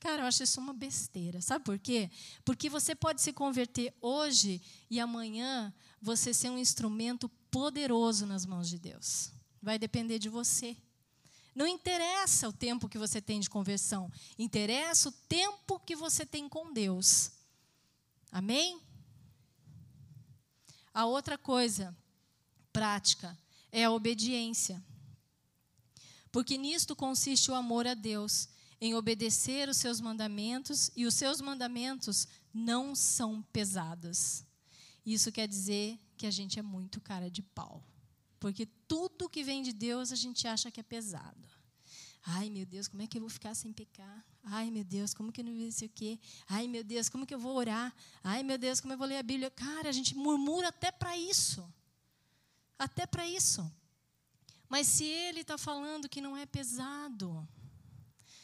Cara, 0.00 0.22
eu 0.22 0.26
acho 0.26 0.42
isso 0.42 0.58
uma 0.58 0.72
besteira. 0.72 1.40
Sabe 1.40 1.64
por 1.64 1.78
quê? 1.78 2.10
Porque 2.44 2.68
você 2.68 2.96
pode 2.96 3.22
se 3.22 3.32
converter 3.32 3.94
hoje 4.00 4.60
e 4.90 4.98
amanhã 4.98 5.72
você 6.02 6.34
ser 6.34 6.50
um 6.50 6.58
instrumento 6.58 7.28
poderoso 7.48 8.26
nas 8.26 8.44
mãos 8.44 8.68
de 8.68 8.80
Deus. 8.80 9.30
Vai 9.62 9.78
depender 9.78 10.18
de 10.18 10.28
você. 10.28 10.76
Não 11.54 11.64
interessa 11.64 12.48
o 12.48 12.52
tempo 12.52 12.88
que 12.88 12.98
você 12.98 13.22
tem 13.22 13.38
de 13.38 13.48
conversão, 13.48 14.10
interessa 14.36 15.10
o 15.10 15.12
tempo 15.12 15.78
que 15.78 15.94
você 15.94 16.26
tem 16.26 16.48
com 16.48 16.72
Deus. 16.72 17.30
Amém? 18.32 18.80
A 20.92 21.06
outra 21.06 21.38
coisa 21.38 21.96
prática 22.76 23.38
é 23.72 23.84
a 23.84 23.90
obediência. 23.90 24.84
Porque 26.30 26.58
nisto 26.58 26.94
consiste 26.94 27.50
o 27.50 27.54
amor 27.54 27.86
a 27.86 27.94
Deus 27.94 28.50
em 28.78 28.94
obedecer 28.94 29.66
os 29.70 29.78
seus 29.78 29.98
mandamentos, 29.98 30.90
e 30.94 31.06
os 31.06 31.14
seus 31.14 31.40
mandamentos 31.40 32.28
não 32.52 32.94
são 32.94 33.40
pesados. 33.50 34.44
Isso 35.06 35.32
quer 35.32 35.48
dizer 35.48 35.98
que 36.18 36.26
a 36.26 36.30
gente 36.30 36.58
é 36.58 36.62
muito 36.62 37.00
cara 37.00 37.30
de 37.30 37.42
pau. 37.42 37.82
Porque 38.38 38.66
tudo 38.86 39.30
que 39.30 39.42
vem 39.42 39.62
de 39.62 39.72
Deus 39.72 40.12
a 40.12 40.16
gente 40.16 40.46
acha 40.46 40.70
que 40.70 40.78
é 40.78 40.82
pesado. 40.82 41.48
Ai, 42.22 42.50
meu 42.50 42.66
Deus, 42.66 42.88
como 42.88 43.00
é 43.00 43.06
que 43.06 43.16
eu 43.16 43.22
vou 43.22 43.30
ficar 43.30 43.54
sem 43.54 43.72
pecar? 43.72 44.22
Ai, 44.44 44.70
meu 44.70 44.84
Deus, 44.84 45.14
como 45.14 45.32
que 45.32 45.40
eu 45.40 45.46
não 45.46 45.70
sei 45.70 45.88
o 45.88 45.90
quê? 45.94 46.18
Ai, 46.46 46.68
meu 46.68 46.84
Deus, 46.84 47.08
como 47.08 47.24
que 47.24 47.32
eu 47.32 47.38
vou 47.38 47.56
orar? 47.56 47.94
Ai, 48.22 48.42
meu 48.42 48.58
Deus, 48.58 48.82
como 48.82 48.92
eu 48.92 48.98
vou 48.98 49.06
ler 49.06 49.16
a 49.16 49.22
Bíblia? 49.22 49.50
Cara, 49.50 49.88
a 49.88 49.92
gente 49.92 50.14
murmura 50.14 50.68
até 50.68 50.92
para 50.92 51.16
isso. 51.16 51.66
Até 52.78 53.06
para 53.06 53.26
isso. 53.26 53.70
Mas 54.68 54.86
se 54.86 55.04
ele 55.04 55.40
está 55.40 55.56
falando 55.56 56.08
que 56.08 56.20
não 56.20 56.36
é 56.36 56.44
pesado, 56.44 57.46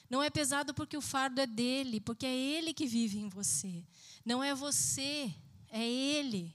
não 0.08 0.22
é 0.22 0.30
pesado 0.30 0.72
porque 0.74 0.96
o 0.96 1.00
fardo 1.00 1.40
é 1.40 1.46
dele, 1.46 2.00
porque 2.00 2.26
é 2.26 2.34
ele 2.34 2.72
que 2.72 2.86
vive 2.86 3.18
em 3.18 3.28
você. 3.28 3.84
Não 4.24 4.42
é 4.42 4.54
você, 4.54 5.34
é 5.68 5.84
ele. 5.84 6.54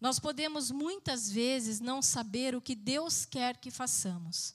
Nós 0.00 0.18
podemos 0.18 0.70
muitas 0.70 1.30
vezes 1.30 1.80
não 1.80 2.00
saber 2.00 2.54
o 2.54 2.60
que 2.60 2.74
Deus 2.74 3.24
quer 3.24 3.56
que 3.56 3.70
façamos, 3.70 4.54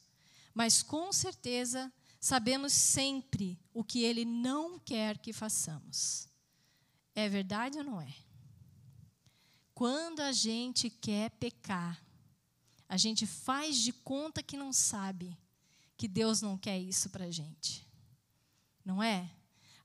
mas 0.53 0.81
com 0.81 1.11
certeza 1.11 1.91
sabemos 2.19 2.71
sempre 2.71 3.59
o 3.73 3.83
que 3.83 4.03
Ele 4.03 4.23
não 4.23 4.79
quer 4.79 5.17
que 5.17 5.33
façamos. 5.33 6.29
É 7.13 7.27
verdade 7.27 7.77
ou 7.77 7.83
não 7.83 8.01
é? 8.01 8.13
Quando 9.73 10.19
a 10.19 10.31
gente 10.31 10.89
quer 10.89 11.31
pecar, 11.31 12.01
a 12.87 12.97
gente 12.97 13.25
faz 13.25 13.77
de 13.77 13.91
conta 13.91 14.43
que 14.43 14.55
não 14.55 14.71
sabe, 14.71 15.35
que 15.97 16.07
Deus 16.07 16.41
não 16.41 16.57
quer 16.57 16.79
isso 16.79 17.09
para 17.09 17.25
a 17.25 17.31
gente. 17.31 17.85
Não 18.85 19.01
é? 19.01 19.29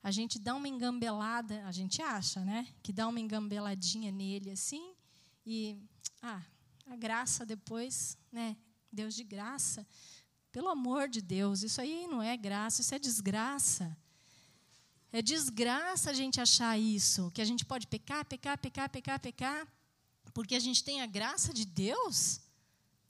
A 0.03 0.11
gente 0.11 0.37
dá 0.39 0.55
uma 0.55 0.67
engambelada, 0.67 1.65
a 1.65 1.71
gente 1.71 2.01
acha, 2.01 2.43
né? 2.45 2.67
Que 2.83 2.93
dá 2.93 3.07
uma 3.07 3.19
engambeladinha 3.19 4.11
nele 4.11 4.51
assim 4.51 4.93
e 5.45 5.77
ah, 6.21 6.41
a 6.87 6.95
graça 6.95 7.45
depois, 7.45 8.17
né? 8.31 8.55
Deus 8.91 9.15
de 9.15 9.23
graça. 9.23 9.85
Pelo 10.51 10.69
amor 10.69 11.09
de 11.09 11.21
Deus, 11.21 11.63
isso 11.63 11.81
aí 11.81 12.07
não 12.07 12.21
é 12.21 12.35
graça, 12.37 12.81
isso 12.81 12.93
é 12.93 12.99
desgraça. 12.99 13.97
É 15.11 15.21
desgraça 15.21 16.11
a 16.11 16.13
gente 16.13 16.39
achar 16.39 16.77
isso, 16.77 17.31
que 17.31 17.41
a 17.41 17.45
gente 17.45 17.65
pode 17.65 17.87
pecar, 17.87 18.23
pecar, 18.25 18.57
pecar, 18.57 18.89
pecar, 18.89 19.19
pecar, 19.19 19.67
porque 20.39 20.55
a 20.55 20.59
gente 20.59 20.85
tem 20.85 21.01
a 21.01 21.05
graça 21.05 21.53
de 21.53 21.65
Deus. 21.65 22.39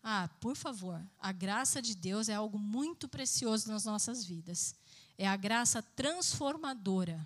Ah, 0.02 0.28
por 0.42 0.56
favor, 0.56 1.00
a 1.20 1.32
graça 1.32 1.80
de 1.80 1.94
Deus 1.94 2.28
é 2.28 2.34
algo 2.34 2.58
muito 2.58 3.08
precioso 3.08 3.72
nas 3.72 3.86
nossas 3.86 4.26
vidas. 4.26 4.74
É 5.16 5.28
a 5.28 5.36
graça 5.36 5.80
transformadora. 5.80 7.24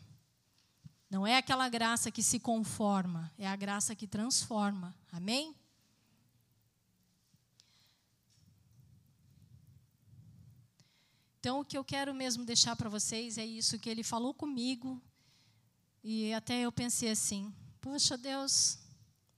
Não 1.10 1.26
é 1.26 1.38
aquela 1.38 1.70
graça 1.70 2.12
que 2.12 2.22
se 2.22 2.38
conforma, 2.38 3.32
é 3.38 3.48
a 3.48 3.56
graça 3.56 3.96
que 3.96 4.06
transforma. 4.06 4.94
Amém? 5.10 5.56
Então, 11.40 11.62
o 11.62 11.66
que 11.66 11.78
eu 11.78 11.86
quero 11.86 12.14
mesmo 12.14 12.44
deixar 12.44 12.76
para 12.76 12.90
vocês 12.90 13.38
é 13.38 13.46
isso 13.46 13.80
que 13.80 13.90
ele 13.90 14.04
falou 14.04 14.34
comigo. 14.34 15.02
E 16.04 16.34
até 16.34 16.60
eu 16.60 16.74
pensei 16.74 17.10
assim: 17.10 17.56
poxa, 17.80 18.18
Deus, 18.18 18.83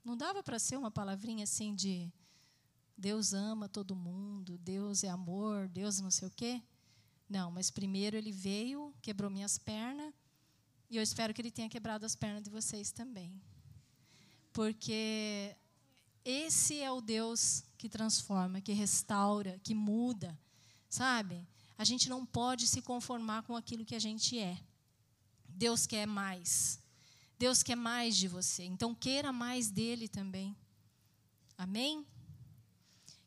não 0.05 0.15
dava 0.15 0.43
para 0.43 0.59
ser 0.59 0.77
uma 0.77 0.91
palavrinha 0.91 1.43
assim 1.43 1.73
de 1.73 2.13
Deus 2.95 3.33
ama 3.33 3.67
todo 3.67 3.95
mundo, 3.95 4.57
Deus 4.59 5.03
é 5.03 5.09
amor, 5.09 5.67
Deus 5.67 5.99
não 5.99 6.11
sei 6.11 6.27
o 6.27 6.31
quê? 6.31 6.61
Não, 7.27 7.51
mas 7.51 7.71
primeiro 7.71 8.15
ele 8.15 8.31
veio, 8.31 8.93
quebrou 9.01 9.29
minhas 9.31 9.57
pernas, 9.57 10.13
e 10.89 10.97
eu 10.97 11.03
espero 11.03 11.33
que 11.33 11.41
ele 11.41 11.51
tenha 11.51 11.67
quebrado 11.67 12.05
as 12.05 12.15
pernas 12.15 12.43
de 12.43 12.49
vocês 12.51 12.91
também. 12.91 13.41
Porque 14.53 15.57
esse 16.23 16.79
é 16.79 16.91
o 16.91 17.01
Deus 17.01 17.63
que 17.77 17.89
transforma, 17.89 18.61
que 18.61 18.71
restaura, 18.71 19.59
que 19.63 19.73
muda, 19.73 20.37
sabe? 20.87 21.45
A 21.77 21.83
gente 21.83 22.07
não 22.07 22.25
pode 22.25 22.67
se 22.67 22.81
conformar 22.81 23.43
com 23.43 23.55
aquilo 23.55 23.83
que 23.83 23.95
a 23.95 23.99
gente 23.99 24.39
é. 24.39 24.57
Deus 25.49 25.85
quer 25.85 26.05
mais. 26.05 26.79
Deus 27.37 27.61
quer 27.61 27.75
mais 27.75 28.15
de 28.15 28.27
você. 28.27 28.63
Então 28.63 28.95
queira 28.95 29.31
mais 29.31 29.69
dele 29.69 30.07
também. 30.07 30.55
Amém? 31.57 32.05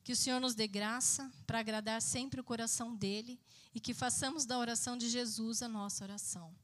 Que 0.03 0.13
o 0.13 0.17
Senhor 0.17 0.41
nos 0.41 0.55
dê 0.55 0.67
graça 0.67 1.31
para 1.47 1.59
agradar 1.59 2.01
sempre 2.01 2.41
o 2.41 2.45
coração 2.45 2.95
dele 2.95 3.39
e 3.75 3.81
que 3.81 3.93
façamos 3.93 4.47
da 4.47 4.59
oração 4.59 4.97
de 4.97 5.09
Jesus 5.09 5.63
a 5.63 5.69
nossa 5.69 6.05
oração. 6.05 6.55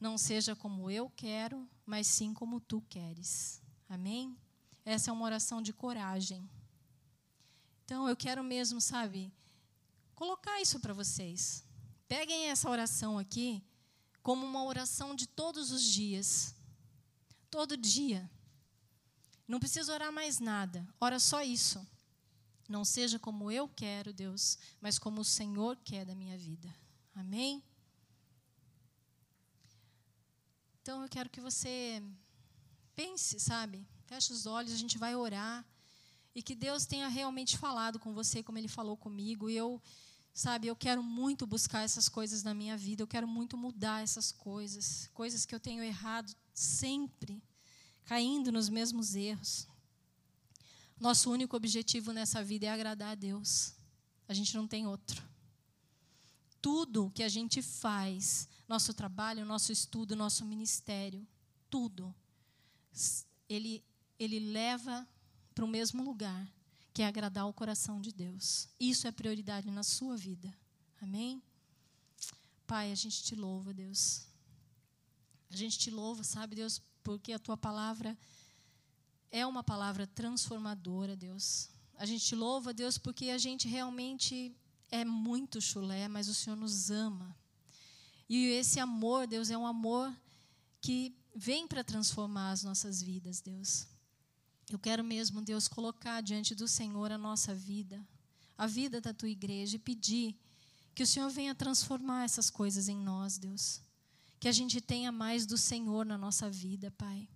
Não 0.00 0.16
seja 0.16 0.56
como 0.56 0.90
eu 0.90 1.10
quero, 1.10 1.68
mas 1.84 2.06
sim 2.06 2.32
como 2.32 2.58
tu 2.58 2.80
queres. 2.88 3.60
Amém? 3.88 4.34
Essa 4.84 5.10
é 5.10 5.12
uma 5.12 5.26
oração 5.26 5.60
de 5.60 5.72
coragem. 5.74 6.48
Então 7.84 8.08
eu 8.08 8.16
quero 8.16 8.42
mesmo, 8.42 8.80
sabe, 8.80 9.30
colocar 10.14 10.60
isso 10.60 10.80
para 10.80 10.94
vocês. 10.94 11.64
Peguem 12.08 12.46
essa 12.46 12.70
oração 12.70 13.18
aqui 13.18 13.62
como 14.22 14.46
uma 14.46 14.64
oração 14.64 15.14
de 15.14 15.26
todos 15.26 15.70
os 15.70 15.82
dias. 15.82 16.54
Todo 17.50 17.76
dia. 17.76 18.30
Não 19.46 19.58
precisa 19.58 19.92
orar 19.92 20.12
mais 20.12 20.38
nada, 20.38 20.86
ora 21.00 21.18
só 21.18 21.42
isso. 21.42 21.84
Não 22.68 22.84
seja 22.84 23.18
como 23.18 23.50
eu 23.50 23.68
quero, 23.68 24.12
Deus, 24.12 24.56
mas 24.80 24.96
como 24.96 25.22
o 25.22 25.24
Senhor 25.24 25.76
quer 25.84 26.04
da 26.04 26.14
minha 26.14 26.38
vida. 26.38 26.72
Amém? 27.14 27.60
Então 30.80 31.02
eu 31.02 31.08
quero 31.08 31.28
que 31.28 31.40
você 31.40 32.00
pense, 32.94 33.40
sabe? 33.40 33.84
Feche 34.06 34.32
os 34.32 34.46
olhos, 34.46 34.72
a 34.72 34.76
gente 34.76 34.96
vai 34.98 35.16
orar. 35.16 35.66
E 36.34 36.42
que 36.42 36.54
Deus 36.54 36.86
tenha 36.86 37.08
realmente 37.08 37.58
falado 37.58 37.98
com 37.98 38.14
você 38.14 38.42
como 38.42 38.58
Ele 38.58 38.68
falou 38.68 38.96
comigo. 38.96 39.50
E 39.50 39.56
eu, 39.56 39.82
sabe, 40.32 40.66
eu 40.66 40.76
quero 40.76 41.02
muito 41.02 41.46
buscar 41.46 41.82
essas 41.82 42.08
coisas 42.08 42.42
na 42.42 42.54
minha 42.54 42.76
vida. 42.76 43.02
Eu 43.02 43.06
quero 43.06 43.26
muito 43.26 43.56
mudar 43.56 44.02
essas 44.02 44.32
coisas. 44.32 45.08
Coisas 45.12 45.44
que 45.44 45.54
eu 45.54 45.60
tenho 45.60 45.82
errado 45.82 46.34
sempre. 46.54 47.42
Caindo 48.04 48.50
nos 48.50 48.68
mesmos 48.68 49.14
erros. 49.14 49.68
Nosso 50.98 51.30
único 51.30 51.56
objetivo 51.56 52.12
nessa 52.12 52.44
vida 52.44 52.66
é 52.66 52.70
agradar 52.70 53.12
a 53.12 53.14
Deus. 53.14 53.74
A 54.28 54.34
gente 54.34 54.54
não 54.56 54.66
tem 54.68 54.86
outro. 54.86 55.22
Tudo 56.60 57.10
que 57.14 57.22
a 57.22 57.28
gente 57.28 57.62
faz, 57.62 58.48
nosso 58.68 58.92
trabalho, 58.92 59.46
nosso 59.46 59.72
estudo, 59.72 60.14
nosso 60.14 60.44
ministério, 60.44 61.26
tudo, 61.70 62.14
ele, 63.48 63.82
ele 64.18 64.38
leva 64.38 65.08
para 65.54 65.64
o 65.64 65.68
mesmo 65.68 66.02
lugar, 66.02 66.46
que 66.92 67.02
é 67.02 67.06
agradar 67.06 67.46
o 67.46 67.52
coração 67.52 68.00
de 68.00 68.12
Deus. 68.12 68.68
Isso 68.78 69.06
é 69.06 69.12
prioridade 69.12 69.70
na 69.70 69.82
sua 69.82 70.16
vida. 70.16 70.52
Amém? 71.00 71.42
Pai, 72.66 72.92
a 72.92 72.94
gente 72.94 73.22
te 73.22 73.34
louva, 73.34 73.72
Deus. 73.72 74.26
A 75.50 75.56
gente 75.56 75.78
te 75.78 75.90
louva, 75.90 76.22
sabe, 76.22 76.54
Deus, 76.54 76.80
porque 77.02 77.32
a 77.32 77.38
tua 77.38 77.56
palavra 77.56 78.16
é 79.30 79.46
uma 79.46 79.62
palavra 79.62 80.06
transformadora, 80.06 81.16
Deus. 81.16 81.68
A 81.96 82.06
gente 82.06 82.34
louva, 82.34 82.72
Deus, 82.72 82.98
porque 82.98 83.30
a 83.30 83.38
gente 83.38 83.68
realmente 83.68 84.54
é 84.90 85.04
muito 85.04 85.60
chulé, 85.60 86.08
mas 86.08 86.28
o 86.28 86.34
Senhor 86.34 86.56
nos 86.56 86.90
ama. 86.90 87.36
E 88.28 88.46
esse 88.46 88.78
amor, 88.78 89.26
Deus, 89.26 89.50
é 89.50 89.58
um 89.58 89.66
amor 89.66 90.14
que 90.80 91.14
vem 91.34 91.66
para 91.66 91.84
transformar 91.84 92.50
as 92.50 92.62
nossas 92.62 93.02
vidas, 93.02 93.40
Deus. 93.40 93.86
Eu 94.70 94.78
quero 94.78 95.02
mesmo, 95.02 95.42
Deus, 95.42 95.66
colocar 95.66 96.20
diante 96.20 96.54
do 96.54 96.68
Senhor 96.68 97.10
a 97.10 97.18
nossa 97.18 97.52
vida, 97.54 98.00
a 98.56 98.66
vida 98.66 99.00
da 99.00 99.12
tua 99.12 99.28
igreja, 99.28 99.76
e 99.76 99.78
pedir 99.80 100.36
que 100.94 101.02
o 101.02 101.06
Senhor 101.06 101.28
venha 101.28 101.54
transformar 101.54 102.24
essas 102.24 102.48
coisas 102.48 102.88
em 102.88 102.96
nós, 102.96 103.36
Deus. 103.36 103.80
Que 104.38 104.48
a 104.48 104.52
gente 104.52 104.80
tenha 104.80 105.10
mais 105.10 105.44
do 105.44 105.58
Senhor 105.58 106.06
na 106.06 106.16
nossa 106.16 106.48
vida, 106.48 106.90
Pai. 106.92 107.28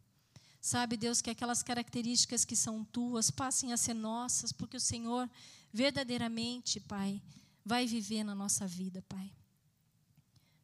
Sabe, 0.61 0.97
Deus, 0.97 1.20
que 1.20 1.28
aquelas 1.28 1.62
características 1.62 2.45
que 2.45 2.57
são 2.57 2.85
tuas 2.85 3.30
passem 3.30 3.72
a 3.72 3.76
ser 3.76 3.95
nossas, 3.95 4.53
porque 4.53 4.76
o 4.76 4.80
Senhor 4.80 5.28
verdadeiramente, 5.72 6.78
Pai, 6.78 7.20
vai 7.64 7.85
viver 7.85 8.22
na 8.22 8.35
nossa 8.35 8.66
vida, 8.66 9.03
Pai. 9.09 9.32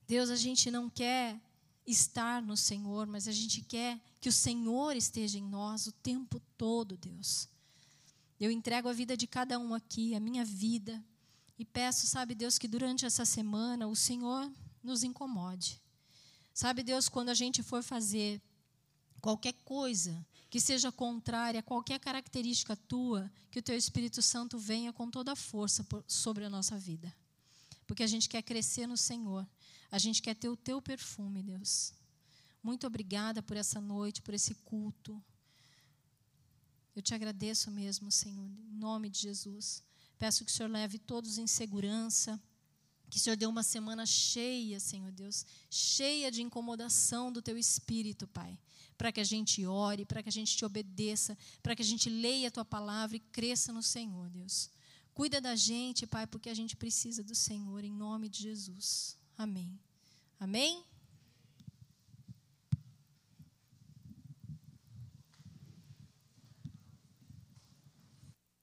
Deus, 0.06 0.30
a 0.30 0.36
gente 0.36 0.70
não 0.70 0.88
quer 0.88 1.40
estar 1.90 2.42
no 2.42 2.56
Senhor, 2.56 3.06
mas 3.06 3.26
a 3.26 3.32
gente 3.32 3.60
quer 3.62 4.00
que 4.20 4.28
o 4.28 4.32
Senhor 4.32 4.96
esteja 4.96 5.38
em 5.38 5.44
nós 5.44 5.86
o 5.86 5.92
tempo 5.92 6.40
todo, 6.56 6.96
Deus. 6.96 7.48
Eu 8.38 8.50
entrego 8.50 8.88
a 8.88 8.92
vida 8.92 9.16
de 9.16 9.26
cada 9.26 9.58
um 9.58 9.74
aqui, 9.74 10.14
a 10.14 10.20
minha 10.20 10.44
vida, 10.44 11.02
e 11.58 11.64
peço, 11.64 12.06
sabe, 12.06 12.34
Deus, 12.34 12.56
que 12.58 12.66
durante 12.66 13.04
essa 13.04 13.24
semana 13.24 13.86
o 13.86 13.94
Senhor 13.94 14.50
nos 14.82 15.02
incomode. 15.02 15.80
Sabe, 16.54 16.82
Deus, 16.82 17.08
quando 17.08 17.28
a 17.28 17.34
gente 17.34 17.62
for 17.62 17.82
fazer 17.82 18.40
qualquer 19.20 19.52
coisa 19.64 20.26
que 20.48 20.60
seja 20.60 20.90
contrária 20.90 21.60
a 21.60 21.62
qualquer 21.62 22.00
característica 22.00 22.74
tua, 22.74 23.30
que 23.50 23.58
o 23.58 23.62
teu 23.62 23.76
Espírito 23.76 24.20
Santo 24.20 24.58
venha 24.58 24.92
com 24.92 25.10
toda 25.10 25.32
a 25.32 25.36
força 25.36 25.86
sobre 26.06 26.44
a 26.44 26.50
nossa 26.50 26.78
vida. 26.78 27.14
Porque 27.86 28.02
a 28.02 28.06
gente 28.06 28.28
quer 28.28 28.42
crescer 28.42 28.86
no 28.86 28.96
Senhor. 28.96 29.46
A 29.90 29.98
gente 29.98 30.22
quer 30.22 30.34
ter 30.34 30.48
o 30.48 30.56
teu 30.56 30.80
perfume, 30.80 31.42
Deus. 31.42 31.92
Muito 32.62 32.86
obrigada 32.86 33.42
por 33.42 33.56
essa 33.56 33.80
noite, 33.80 34.22
por 34.22 34.34
esse 34.34 34.54
culto. 34.54 35.22
Eu 36.94 37.02
te 37.02 37.14
agradeço 37.14 37.70
mesmo, 37.70 38.10
Senhor, 38.10 38.46
em 38.46 38.72
nome 38.72 39.08
de 39.08 39.20
Jesus. 39.20 39.82
Peço 40.18 40.44
que 40.44 40.50
o 40.50 40.54
Senhor 40.54 40.70
leve 40.70 40.98
todos 40.98 41.38
em 41.38 41.46
segurança 41.46 42.40
que 43.10 43.16
o 43.16 43.20
Senhor 43.20 43.36
dê 43.36 43.44
uma 43.44 43.64
semana 43.64 44.06
cheia, 44.06 44.78
Senhor 44.78 45.10
Deus, 45.10 45.44
cheia 45.68 46.30
de 46.30 46.42
incomodação 46.42 47.32
do 47.32 47.42
teu 47.42 47.58
espírito, 47.58 48.26
Pai. 48.28 48.56
Para 48.96 49.10
que 49.10 49.20
a 49.20 49.24
gente 49.24 49.66
ore, 49.66 50.04
para 50.04 50.22
que 50.22 50.28
a 50.28 50.32
gente 50.32 50.56
te 50.56 50.64
obedeça, 50.64 51.36
para 51.62 51.74
que 51.74 51.82
a 51.82 51.84
gente 51.84 52.08
leia 52.08 52.48
a 52.48 52.50
tua 52.50 52.64
palavra 52.64 53.16
e 53.16 53.20
cresça 53.20 53.72
no 53.72 53.82
Senhor, 53.82 54.30
Deus. 54.30 54.70
Cuida 55.12 55.40
da 55.40 55.56
gente, 55.56 56.06
Pai, 56.06 56.26
porque 56.26 56.48
a 56.48 56.54
gente 56.54 56.76
precisa 56.76 57.24
do 57.24 57.34
Senhor, 57.34 57.82
em 57.82 57.92
nome 57.92 58.28
de 58.28 58.42
Jesus. 58.42 59.18
Amém. 59.40 59.80
Amém? 60.38 60.84